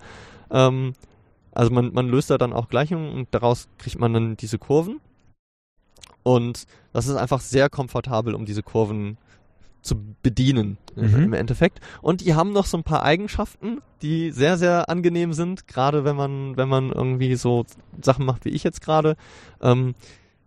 [0.50, 0.92] Ähm,
[1.52, 5.00] also man, man löst da dann auch Gleichungen und daraus kriegt man dann diese Kurven.
[6.22, 9.18] Und das ist einfach sehr komfortabel, um diese Kurven
[9.84, 11.24] zu bedienen Mhm.
[11.24, 11.80] im Endeffekt.
[12.02, 16.16] Und die haben noch so ein paar Eigenschaften, die sehr, sehr angenehm sind, gerade wenn
[16.16, 17.64] man, wenn man irgendwie so
[18.00, 19.16] Sachen macht wie ich jetzt gerade.
[19.60, 19.94] Ähm,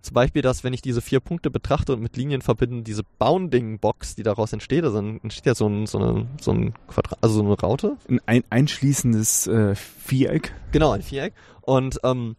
[0.01, 4.15] zum Beispiel, dass wenn ich diese vier Punkte betrachte und mit Linien verbinde, diese Bounding-Box,
[4.15, 7.35] die daraus entsteht, also dann entsteht ja so ein, so eine, so ein Quadrat, also
[7.35, 7.97] so eine Raute.
[8.07, 10.53] Ein ein einschließendes äh, Viereck.
[10.71, 11.33] Genau, ein Viereck.
[11.61, 12.37] Und ähm,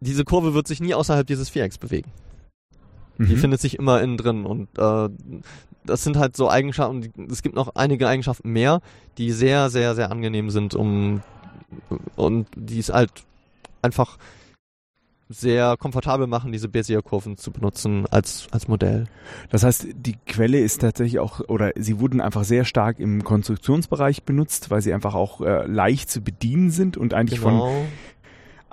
[0.00, 2.10] diese Kurve wird sich nie außerhalb dieses Vierecks bewegen.
[3.18, 3.38] Die Mhm.
[3.38, 4.44] findet sich immer innen drin.
[4.44, 5.08] Und äh,
[5.84, 8.80] das sind halt so Eigenschaften, die- es gibt noch einige Eigenschaften mehr,
[9.18, 11.22] die sehr, sehr, sehr angenehm sind, um
[12.16, 13.10] und die es halt
[13.82, 14.16] einfach
[15.30, 19.06] sehr komfortabel machen, diese Bezier-Kurven zu benutzen als, als Modell.
[19.50, 24.24] Das heißt, die Quelle ist tatsächlich auch, oder sie wurden einfach sehr stark im Konstruktionsbereich
[24.24, 27.62] benutzt, weil sie einfach auch äh, leicht zu bedienen sind und eigentlich von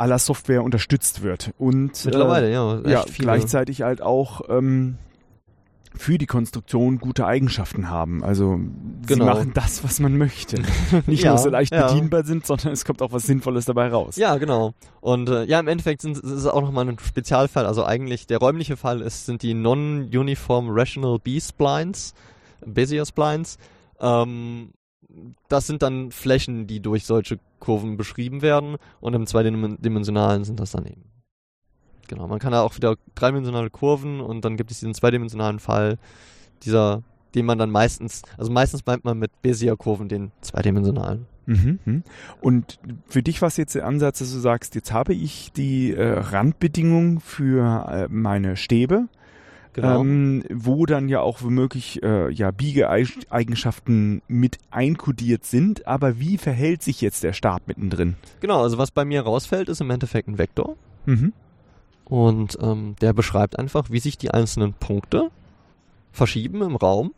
[0.01, 1.51] aller Software unterstützt wird.
[1.57, 2.75] Und Mittlerweile, äh, ja.
[2.79, 3.25] Echt ja, viele.
[3.27, 4.97] gleichzeitig halt auch ähm,
[5.95, 8.23] für die Konstruktion gute Eigenschaften haben.
[8.23, 8.59] Also
[9.07, 9.25] sie Genau.
[9.25, 10.61] machen das, was man möchte.
[11.05, 11.87] Nicht Ja, nur so leicht ja.
[11.87, 14.15] bedienbar sind, sondern es kommt auch was Sinnvolles dabei raus.
[14.15, 14.73] Ja, genau.
[15.01, 17.65] Und äh, ja, im Endeffekt sind, ist es auch nochmal ein Spezialfall.
[17.65, 22.13] Also eigentlich der räumliche Fall ist, sind die Non-Uniform Rational B-Splines,
[22.65, 23.57] Bezier-Splines.
[23.99, 24.71] Ähm,
[25.47, 28.77] das sind dann Flächen, die durch solche Kurven beschrieben werden.
[28.99, 31.03] Und im zweidimensionalen sind das dann eben.
[32.07, 35.97] Genau, man kann da auch wieder dreidimensionale Kurven und dann gibt es diesen zweidimensionalen Fall,
[36.63, 37.03] dieser,
[37.35, 41.25] den man dann meistens, also meistens meint man mit Bezier-Kurven den zweidimensionalen.
[41.45, 41.79] Mhm.
[41.85, 42.03] mhm.
[42.41, 45.93] Und für dich war es jetzt der Ansatz, dass du sagst, jetzt habe ich die
[45.93, 49.07] äh, Randbedingungen für äh, meine Stäbe,
[49.73, 50.01] Genau.
[50.01, 55.87] ähm, wo dann ja auch womöglich äh, ja, Biegeeigenschaften mit einkodiert sind.
[55.87, 58.15] Aber wie verhält sich jetzt der Stab mittendrin?
[58.41, 60.75] Genau, also was bei mir rausfällt, ist im Endeffekt ein Vektor.
[61.05, 61.31] Mhm.
[62.03, 65.31] Und ähm, der beschreibt einfach, wie sich die einzelnen Punkte
[66.11, 67.13] verschieben im Raum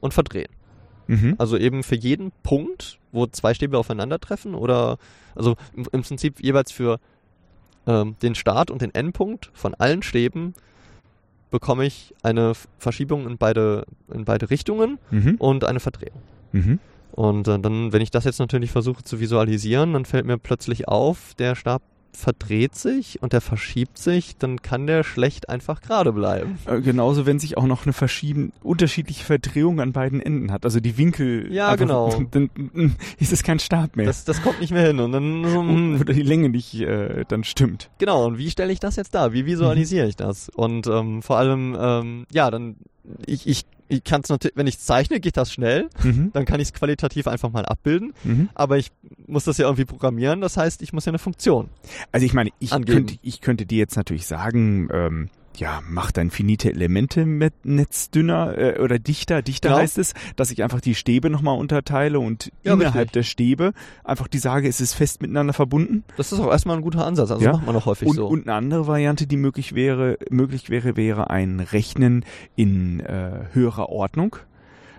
[0.00, 0.50] und verdrehen.
[1.06, 1.36] Mhm.
[1.38, 4.98] Also eben für jeden Punkt, wo zwei Stäbe aufeinandertreffen oder
[5.36, 6.98] also im, im Prinzip jeweils für
[7.86, 10.54] ähm, den Start und den Endpunkt von allen Stäben
[11.52, 15.36] bekomme ich eine Verschiebung in beide, in beide Richtungen Mhm.
[15.38, 16.20] und eine Verdrehung.
[16.50, 16.80] Mhm.
[17.12, 20.88] Und äh, dann, wenn ich das jetzt natürlich versuche zu visualisieren, dann fällt mir plötzlich
[20.88, 21.82] auf, der Stab
[22.12, 26.58] verdreht sich und der verschiebt sich, dann kann der schlecht einfach gerade bleiben.
[26.66, 30.64] Äh, genauso, wenn sich auch noch eine verschieden unterschiedliche Verdrehung an beiden Enden hat.
[30.64, 31.52] Also die Winkel.
[31.52, 32.24] Ja, einfach, genau.
[32.30, 34.06] Dann mm, ist es kein Stab mehr.
[34.06, 35.00] Das, das kommt nicht mehr hin.
[35.00, 37.90] Und dann so, hm, Oder die Länge nicht äh, dann stimmt.
[37.98, 39.32] genau, und wie stelle ich das jetzt dar?
[39.32, 40.48] Wie visualisiere ich das?
[40.48, 42.76] Und ähm, vor allem, ähm, ja, dann
[43.26, 46.30] ich, ich, ich kann es natürlich, wenn ich zeichne, geht das schnell, Mhm.
[46.32, 48.48] dann kann ich es qualitativ einfach mal abbilden, Mhm.
[48.54, 48.90] aber ich
[49.26, 51.68] muss das ja irgendwie programmieren, das heißt, ich muss ja eine Funktion.
[52.12, 53.06] Also ich meine, ich Angeben.
[53.06, 58.10] könnte, ich könnte dir jetzt natürlich sagen, ähm, ja, mach dein finite Elemente mit Netz
[58.10, 59.42] dünner äh, oder dichter.
[59.42, 59.80] Dichter Genau.
[59.80, 63.12] heißt es, dass ich einfach die Stäbe nochmal unterteile und Ja, innerhalb richtig.
[63.12, 63.72] der Stäbe
[64.04, 66.04] einfach die sage, es ist fest miteinander verbunden.
[66.16, 67.52] Das ist auch erstmal ein guter Ansatz, also Ja.
[67.52, 68.26] macht man auch häufig Und, so.
[68.26, 72.24] und eine andere Variante, die möglich wäre, möglich wäre, wäre ein Rechnen
[72.56, 74.36] in äh, höherer Ordnung.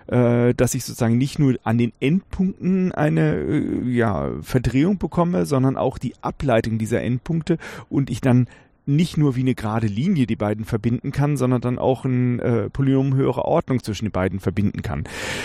[0.06, 5.78] Äh, dass ich sozusagen nicht nur an den Endpunkten eine äh, ja, Verdrehung bekomme, sondern
[5.78, 7.56] auch die Ableitung dieser Endpunkte
[7.88, 8.46] und ich dann
[8.86, 12.70] nicht nur wie eine gerade Linie die beiden verbinden kann, sondern dann auch ein äh,
[12.70, 15.04] Polynom höherer Ordnung zwischen den beiden verbinden kann.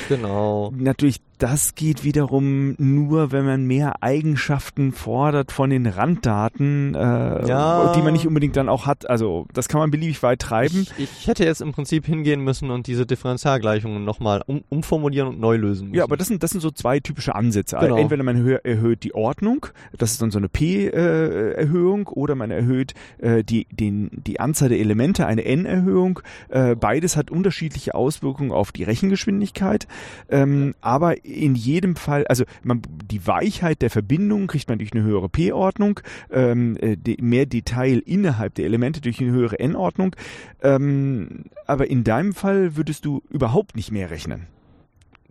[0.09, 0.73] Genau.
[0.75, 7.93] Natürlich, das geht wiederum nur, wenn man mehr Eigenschaften fordert von den Randdaten, äh, Ja.
[7.95, 9.09] die man nicht unbedingt dann auch hat.
[9.09, 10.85] Also das kann man beliebig weit treiben.
[10.97, 15.39] Ich, ich hätte jetzt im Prinzip hingehen müssen und diese Differentialgleichungen nochmal um, umformulieren und
[15.39, 15.97] neu lösen müssen.
[15.97, 17.77] Ja, aber das sind, das sind so zwei typische Ansätze.
[17.79, 17.95] Genau.
[17.97, 19.67] Entweder man erhö erhöht die Ordnung,
[19.97, 24.79] das ist dann so eine P-Erhöhung, oder man erhöht äh, die, den, die Anzahl der
[24.79, 26.19] Elemente, eine N-Erhöhung.
[26.49, 29.87] Äh, beides hat unterschiedliche Auswirkungen auf die Rechengeschwindigkeit.
[30.29, 35.03] Ähm, aber in jedem Fall, also man, die Weichheit der Verbindung kriegt man durch eine
[35.03, 35.99] höhere P-Ordnung,
[36.31, 40.15] ähm, äh, die, mehr Detail innerhalb der Elemente durch eine höhere N-Ordnung.
[40.61, 44.47] Ähm, aber in deinem Fall würdest du überhaupt nicht mehr rechnen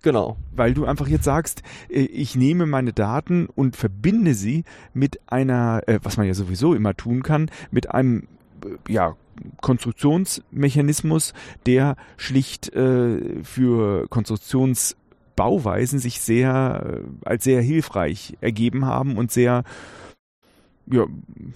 [0.03, 0.37] Genau.
[0.55, 5.83] weil du einfach jetzt sagst, äh, ich nehme meine Daten und verbinde sie mit einer,
[5.87, 8.29] äh, was man ja sowieso immer tun kann, mit einem
[8.65, 9.17] äh, ja,
[9.61, 11.33] Konstruktionsmechanismus,
[11.65, 19.63] der schlicht für Konstruktionsbauweisen sich sehr als sehr hilfreich ergeben haben und sehr
[20.91, 21.07] ja,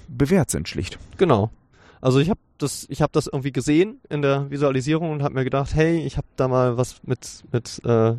[0.07, 1.01] bewährt sind schlicht.
[1.17, 1.51] Genau.
[2.01, 5.45] Also ich habe das, ich habe das irgendwie gesehen in der Visualisierung und habe mir
[5.45, 8.15] gedacht, hey, ich habe da mal was mit mit äh,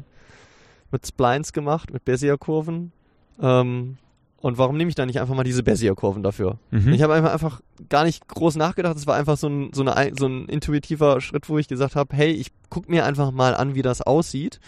[0.93, 2.93] mit Splines gemacht, mit Bezier-Kurven.
[3.41, 3.97] Ähm,
[4.37, 6.59] und warum nehme ich da nicht einfach mal diese Bezier-Kurven dafür?
[6.71, 6.93] Mhm.
[6.93, 8.95] Ich habe einfach, einfach gar nicht groß nachgedacht.
[8.95, 12.15] Es war einfach so ein, so, eine, so ein intuitiver Schritt, wo ich gesagt habe,
[12.15, 14.59] hey, ich guck mir einfach mal an, wie das aussieht.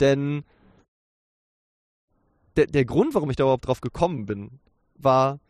[0.00, 0.44] Denn
[2.56, 4.60] der, der Grund, warum ich da überhaupt drauf gekommen bin,
[4.96, 5.40] war,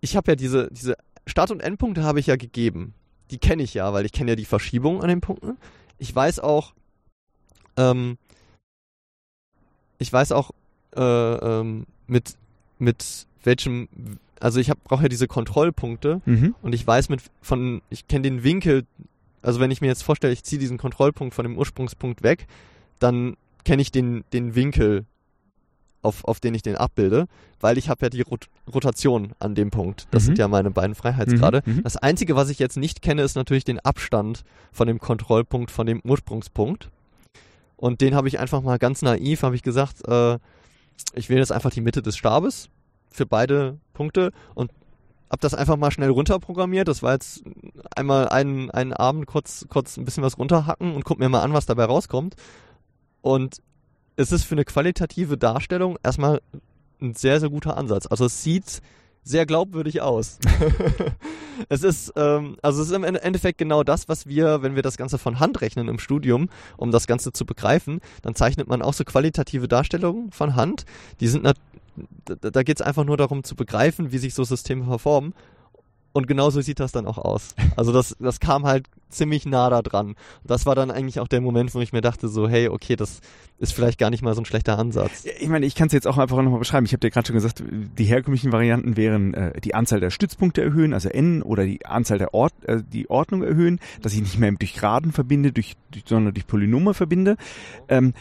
[0.00, 0.96] ich habe ja diese, diese
[1.26, 2.94] Start- und Endpunkte habe ich ja gegeben.
[3.30, 5.58] Die kenne ich ja, weil ich kenne ja die Verschiebung an den Punkten.
[5.98, 6.74] Ich weiß auch,
[7.76, 8.18] ähm,
[9.98, 10.50] ich weiß auch,
[10.94, 12.34] äh, ähm, mit,
[12.78, 13.88] mit welchem,
[14.40, 16.54] also ich brauche ja diese Kontrollpunkte Mhm.
[16.62, 18.84] und ich weiß mit von, ich kenne den Winkel,
[19.42, 22.46] also wenn ich mir jetzt vorstelle, ich ziehe diesen Kontrollpunkt von dem Ursprungspunkt weg,
[22.98, 25.04] dann kenne ich den, den Winkel,
[26.02, 27.26] auf, auf den ich den abbilde,
[27.60, 30.06] weil ich habe ja die Rot Rotation an dem Punkt.
[30.12, 30.26] Das Mhm.
[30.26, 31.62] sind ja meine beiden Freiheitsgrade.
[31.64, 31.82] Mhm, mhm.
[31.82, 35.86] Das Einzige, was ich jetzt nicht kenne, ist natürlich den Abstand von dem Kontrollpunkt von
[35.86, 36.90] dem Ursprungspunkt.
[37.76, 40.38] Und den habe ich einfach mal ganz naiv, habe ich gesagt, äh,
[41.14, 42.68] ich wähle jetzt einfach die Mitte des Stabes
[43.10, 44.70] für beide Punkte und
[45.30, 46.88] habe das einfach mal schnell runterprogrammiert.
[46.88, 47.42] Das war jetzt
[47.94, 51.52] einmal einen, einen Abend kurz, kurz ein bisschen was runterhacken und guck mir mal an,
[51.52, 52.36] was dabei rauskommt.
[53.22, 53.60] Und
[54.16, 56.40] es ist für eine qualitative Darstellung erstmal
[57.00, 58.06] ein sehr, sehr guter Ansatz.
[58.06, 58.80] Also es sieht
[59.26, 60.38] sehr glaubwürdig aus.
[61.68, 64.82] es ist, ähm, also es ist im Ende- Endeffekt genau das, was wir, wenn wir
[64.82, 68.82] das Ganze von Hand rechnen im Studium, um das Ganze zu begreifen, dann zeichnet man
[68.82, 70.84] auch so qualitative Darstellungen von Hand.
[71.18, 71.54] Die sind, da,
[72.36, 75.34] da geht es einfach nur darum zu begreifen, wie sich so Systeme verformen.
[76.16, 77.54] Und genauso sieht das dann auch aus.
[77.76, 80.14] Also das, das kam halt ziemlich nah da dran.
[80.44, 83.20] Das war dann eigentlich auch der Moment, wo ich mir dachte so, hey, okay, das
[83.58, 85.26] ist vielleicht gar nicht mal so ein schlechter Ansatz.
[85.38, 86.86] Ich meine, ich kann es jetzt auch einfach nochmal beschreiben.
[86.86, 90.62] Ich habe dir gerade schon gesagt, die herkömmlichen Varianten wären äh, die Anzahl der Stützpunkte
[90.62, 94.38] erhöhen, also n, oder die Anzahl der Ort, äh, die Ordnung erhöhen, dass ich nicht
[94.38, 97.36] mehr durch Graden verbinde, durch, durch, sondern durch Polynome verbinde.
[97.88, 98.14] Ähm,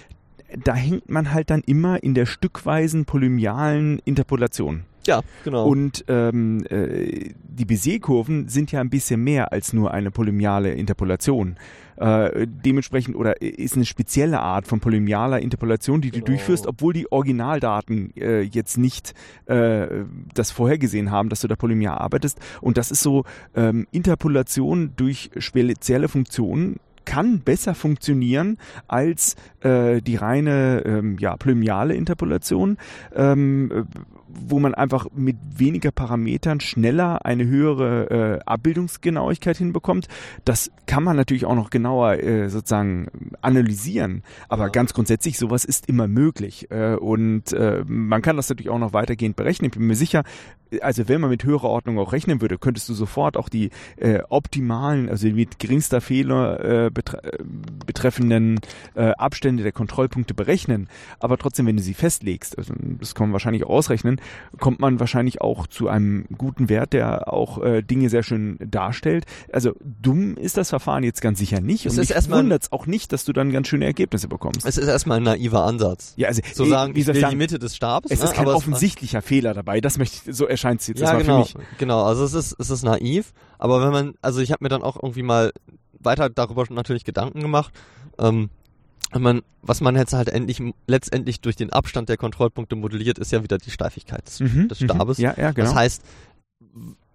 [0.65, 4.83] da hängt man halt dann immer in der stückweisen polynomialen Interpolation.
[5.05, 5.67] Ja, genau.
[5.67, 11.57] Und ähm, äh, die Bézier-Kurven sind ja ein bisschen mehr als nur eine polynomiale Interpolation.
[11.97, 16.25] Äh, dementsprechend oder ist eine spezielle Art von polynomialer Interpolation, die du Genau.
[16.27, 19.13] durchführst, obwohl die Originaldaten äh, jetzt nicht
[19.45, 19.87] äh,
[20.33, 22.39] das vorhergesehen haben, dass du da polynomial arbeitest.
[22.59, 23.23] Und das ist so
[23.55, 31.93] ähm, Interpolation durch spezielle Funktionen kann besser funktionieren als äh, die reine ähm, ja, polynomiale
[31.93, 32.77] Interpolation,
[33.15, 33.83] ähm, äh,
[34.37, 40.07] wo man einfach mit weniger Parametern schneller eine höhere äh, Abbildungsgenauigkeit hinbekommt.
[40.43, 43.07] Das kann man natürlich auch noch genauer äh, sozusagen
[43.41, 44.69] analysieren, aber Ja.
[44.69, 48.93] ganz grundsätzlich sowas ist immer möglich äh, und äh, man kann das natürlich auch noch
[48.93, 49.67] weitergehend berechnen.
[49.71, 50.23] Ich bin mir sicher,
[50.81, 54.19] also wenn man mit höherer Ordnung auch rechnen würde, könntest du sofort auch die äh,
[54.29, 57.43] optimalen, also mit geringster Fehler äh, betre äh,
[57.85, 58.59] betreffenden
[58.95, 60.89] äh, Abstände der Kontrollpunkte berechnen.
[61.19, 64.21] Aber trotzdem, wenn du sie festlegst, also das kann man wahrscheinlich auch ausrechnen,
[64.59, 69.25] kommt man wahrscheinlich auch zu einem guten Wert, der auch äh, Dinge sehr schön darstellt.
[69.51, 71.85] Also dumm ist das Verfahren jetzt ganz sicher nicht.
[71.85, 74.65] Es und ist wundert es auch nicht, dass du dann ganz schöne Ergebnisse bekommst.
[74.65, 76.13] es ist erstmal ein naiver Ansatz.
[76.17, 78.11] ja, also Zu eh, sagen, wie ich will ich die sagen, Mitte des Stabes.
[78.11, 79.81] es ne, ist kein offensichtlicher Fehler dabei.
[79.81, 80.99] Das möchte ich, so erscheint es jetzt.
[80.99, 82.03] Ja, genau, für mich genau.
[82.03, 84.95] Also es ist, es ist naiv, aber wenn man, also ich habe mir dann auch
[85.01, 85.51] irgendwie mal
[85.99, 87.73] weiter darüber natürlich Gedanken gemacht.
[88.17, 88.49] Ähm,
[89.11, 93.31] wenn man, was man jetzt halt endlich, letztendlich durch den Abstand der Kontrollpunkte modelliert, ist
[93.31, 94.85] ja wieder die Steifigkeit des, Mhm, des mhm.
[94.85, 95.17] Stabes.
[95.19, 95.67] Ja, ja, genau.
[95.67, 96.01] Das heißt,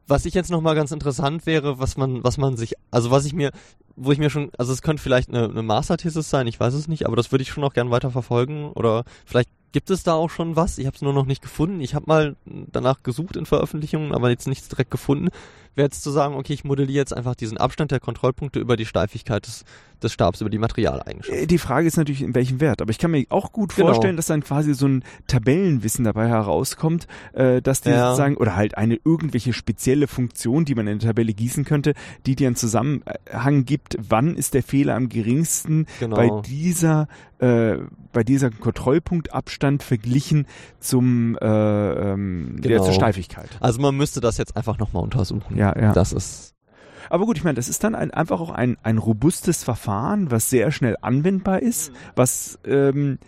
[0.06, 3.32] was ich jetzt nochmal ganz interessant wäre, was man, was man sich, also was ich
[3.32, 3.50] mir,
[3.96, 6.88] wo ich mir schon, also es könnte vielleicht eine, eine Masterthesis sein, ich weiß es
[6.88, 10.14] nicht, aber das würde ich schon auch gern weiter verfolgen oder vielleicht gibt es da
[10.14, 11.80] auch schon was, ich habe es nur noch nicht gefunden.
[11.80, 15.28] Ich habe mal danach gesucht in Veröffentlichungen, aber jetzt nichts direkt gefunden
[15.74, 18.86] wäre jetzt zu sagen, okay, ich modelliere jetzt einfach diesen Abstand der Kontrollpunkte über die
[18.86, 19.64] Steifigkeit des,
[20.02, 21.44] des Stabs, über die Materialeigenschaften.
[21.44, 22.82] Äh, die Frage ist natürlich, in welchem Wert.
[22.82, 23.88] Aber ich kann mir auch gut genau.
[23.88, 28.08] vorstellen, dass dann quasi so ein Tabellenwissen dabei herauskommt, äh, dass die ja.
[28.08, 31.94] sozusagen, oder halt eine irgendwelche spezielle Funktion, die man in eine Tabelle gießen könnte,
[32.26, 36.16] die dir einen Zusammenhang gibt, wann ist der Fehler am geringsten genau.
[36.16, 37.08] bei dieser
[37.40, 37.78] äh,
[38.12, 40.46] bei dieser Kontrollpunktabstand verglichen
[40.78, 42.68] zum äh, ähm, genau.
[42.68, 43.48] der zur Steifigkeit.
[43.60, 45.56] Also man müsste das jetzt einfach nochmal untersuchen.
[45.60, 45.92] Ja, ja.
[45.92, 46.50] Das ist
[47.10, 50.48] aber gut, ich meine, das ist dann ein, einfach auch ein, ein robustes Verfahren, was
[50.48, 53.18] sehr schnell anwendbar ist, was ähm,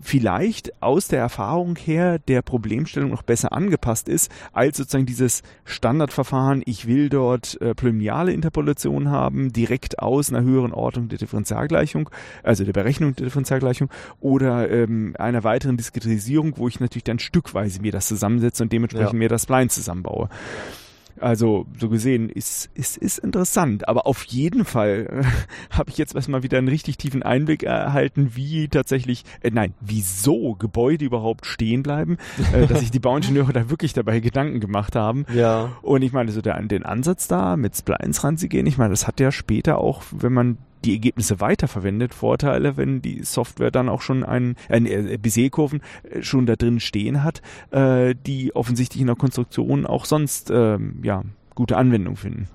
[0.00, 6.62] vielleicht aus der Erfahrung her der Problemstellung noch besser angepasst ist, als sozusagen dieses Standardverfahren,
[6.66, 12.10] ich will dort äh, polynomiale Interpolation haben, direkt aus einer höheren Ordnung der Differentialgleichung,
[12.42, 17.80] also der Berechnung der Differentialgleichung, oder ähm, einer weiteren Diskretisierung, wo ich natürlich dann stückweise
[17.82, 19.18] mir das zusammensetze und dementsprechend ja.
[19.18, 20.28] mir das Blind zusammenbaue.
[21.20, 25.24] Also so gesehen ist ist ist interessant, aber auf jeden Fall äh,
[25.76, 30.54] habe ich jetzt erstmal wieder einen richtig tiefen Einblick erhalten, wie tatsächlich äh, nein, wieso
[30.54, 32.18] Gebäude überhaupt stehen bleiben,
[32.52, 35.26] äh, dass sich die Bauingenieure da wirklich dabei Gedanken gemacht haben.
[35.34, 35.70] Ja.
[35.82, 39.20] Und ich meine, so der, den Ansatz da mit Splines ranzugehen, ich meine, das hat
[39.20, 44.24] ja später auch, wenn man die Ergebnisse weiterverwendet, Vorteile, wenn die Software dann auch schon
[44.24, 49.86] einen äh, Bézier-Kurven äh, schon da drin stehen hat, äh, die offensichtlich in der Konstruktion
[49.86, 51.22] auch sonst ähm, ja
[51.54, 52.48] gute Anwendung finden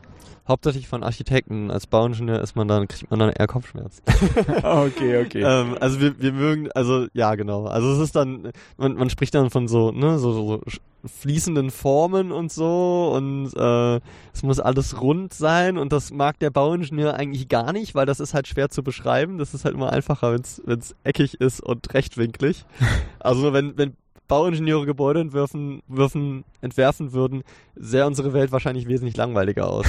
[0.47, 1.71] hauptsächlich von Architekten.
[1.71, 4.03] Als Bauingenieur ist man dann, kriegt man dann eher Kopfschmerzen.
[4.63, 5.43] okay, okay.
[5.43, 7.65] ähm, also wir, wir mögen, also ja genau.
[7.65, 10.61] Also es ist dann, man, man spricht dann von so, ne, so, so
[11.05, 13.99] fließenden Formen und so und äh,
[14.33, 18.19] es muss alles rund sein und das mag der Bauingenieur eigentlich gar nicht, weil das
[18.19, 19.37] ist halt schwer zu beschreiben.
[19.37, 22.65] Das ist halt immer einfacher, wenn es eckig ist und rechtwinklig.
[23.19, 23.95] Also wenn, wenn
[24.31, 27.43] Bauingenieure Gebäude entwerfen, würfen, entwerfen würden,
[27.75, 29.85] sähe unsere Welt wahrscheinlich wesentlich langweiliger aus.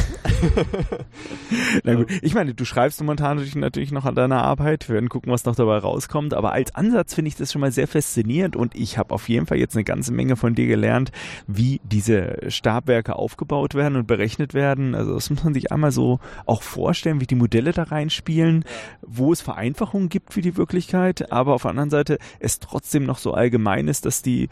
[1.84, 5.30] Na gut, ich meine, du schreibst momentan natürlich noch an deiner Arbeit, wir werden gucken,
[5.30, 8.74] was noch dabei rauskommt, aber als Ansatz finde ich das schon mal sehr faszinierend und
[8.74, 11.12] ich habe auf jeden Fall jetzt eine ganze Menge von dir gelernt,
[11.46, 14.96] wie diese Stabwerke aufgebaut werden und berechnet werden.
[14.96, 18.64] Also das muss man sich einmal so auch vorstellen, wie die Modelle da reinspielen,
[19.02, 23.18] wo es Vereinfachungen gibt für die Wirklichkeit, aber auf der anderen Seite es trotzdem noch
[23.18, 24.48] so allgemein ist, dass die die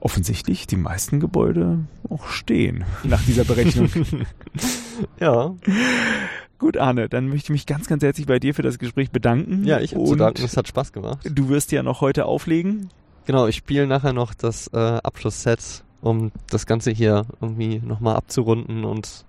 [0.00, 3.90] offensichtlich die meisten Gebäude auch stehen nach dieser Berechnung.
[5.20, 5.54] ja.
[6.58, 9.64] Gut, Arne, dann möchte ich mich ganz, ganz herzlich bei dir für das Gespräch bedanken.
[9.64, 11.18] Ja, ich habe zu danken, es hat Spaß gemacht.
[11.24, 12.90] Du wirst ja noch heute auflegen.
[13.26, 18.84] Genau, ich spiele nachher noch das äh, Abschlussset, um das Ganze hier irgendwie nochmal abzurunden
[18.84, 19.24] und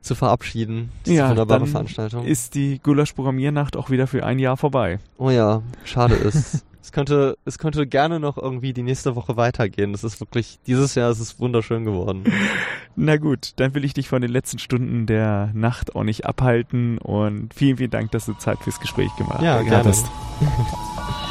[0.00, 0.90] zu verabschieden.
[1.04, 2.24] Das ja, wunderbare Veranstaltung.
[2.24, 4.98] Ist die Gulasch-Programmiernacht auch wieder für ein Jahr vorbei.
[5.18, 6.64] Oh ja, schade ist.
[6.82, 9.92] es könnte, es könnte gerne noch irgendwie die nächste Woche weitergehen.
[9.92, 12.24] Das ist wirklich, dieses Jahr ist es wunderschön geworden.
[12.96, 16.98] Na gut, dann will ich dich von den letzten Stunden der Nacht auch nicht abhalten
[16.98, 20.06] und vielen, vielen Dank, dass du Zeit fürs Gespräch gemacht ja, hast.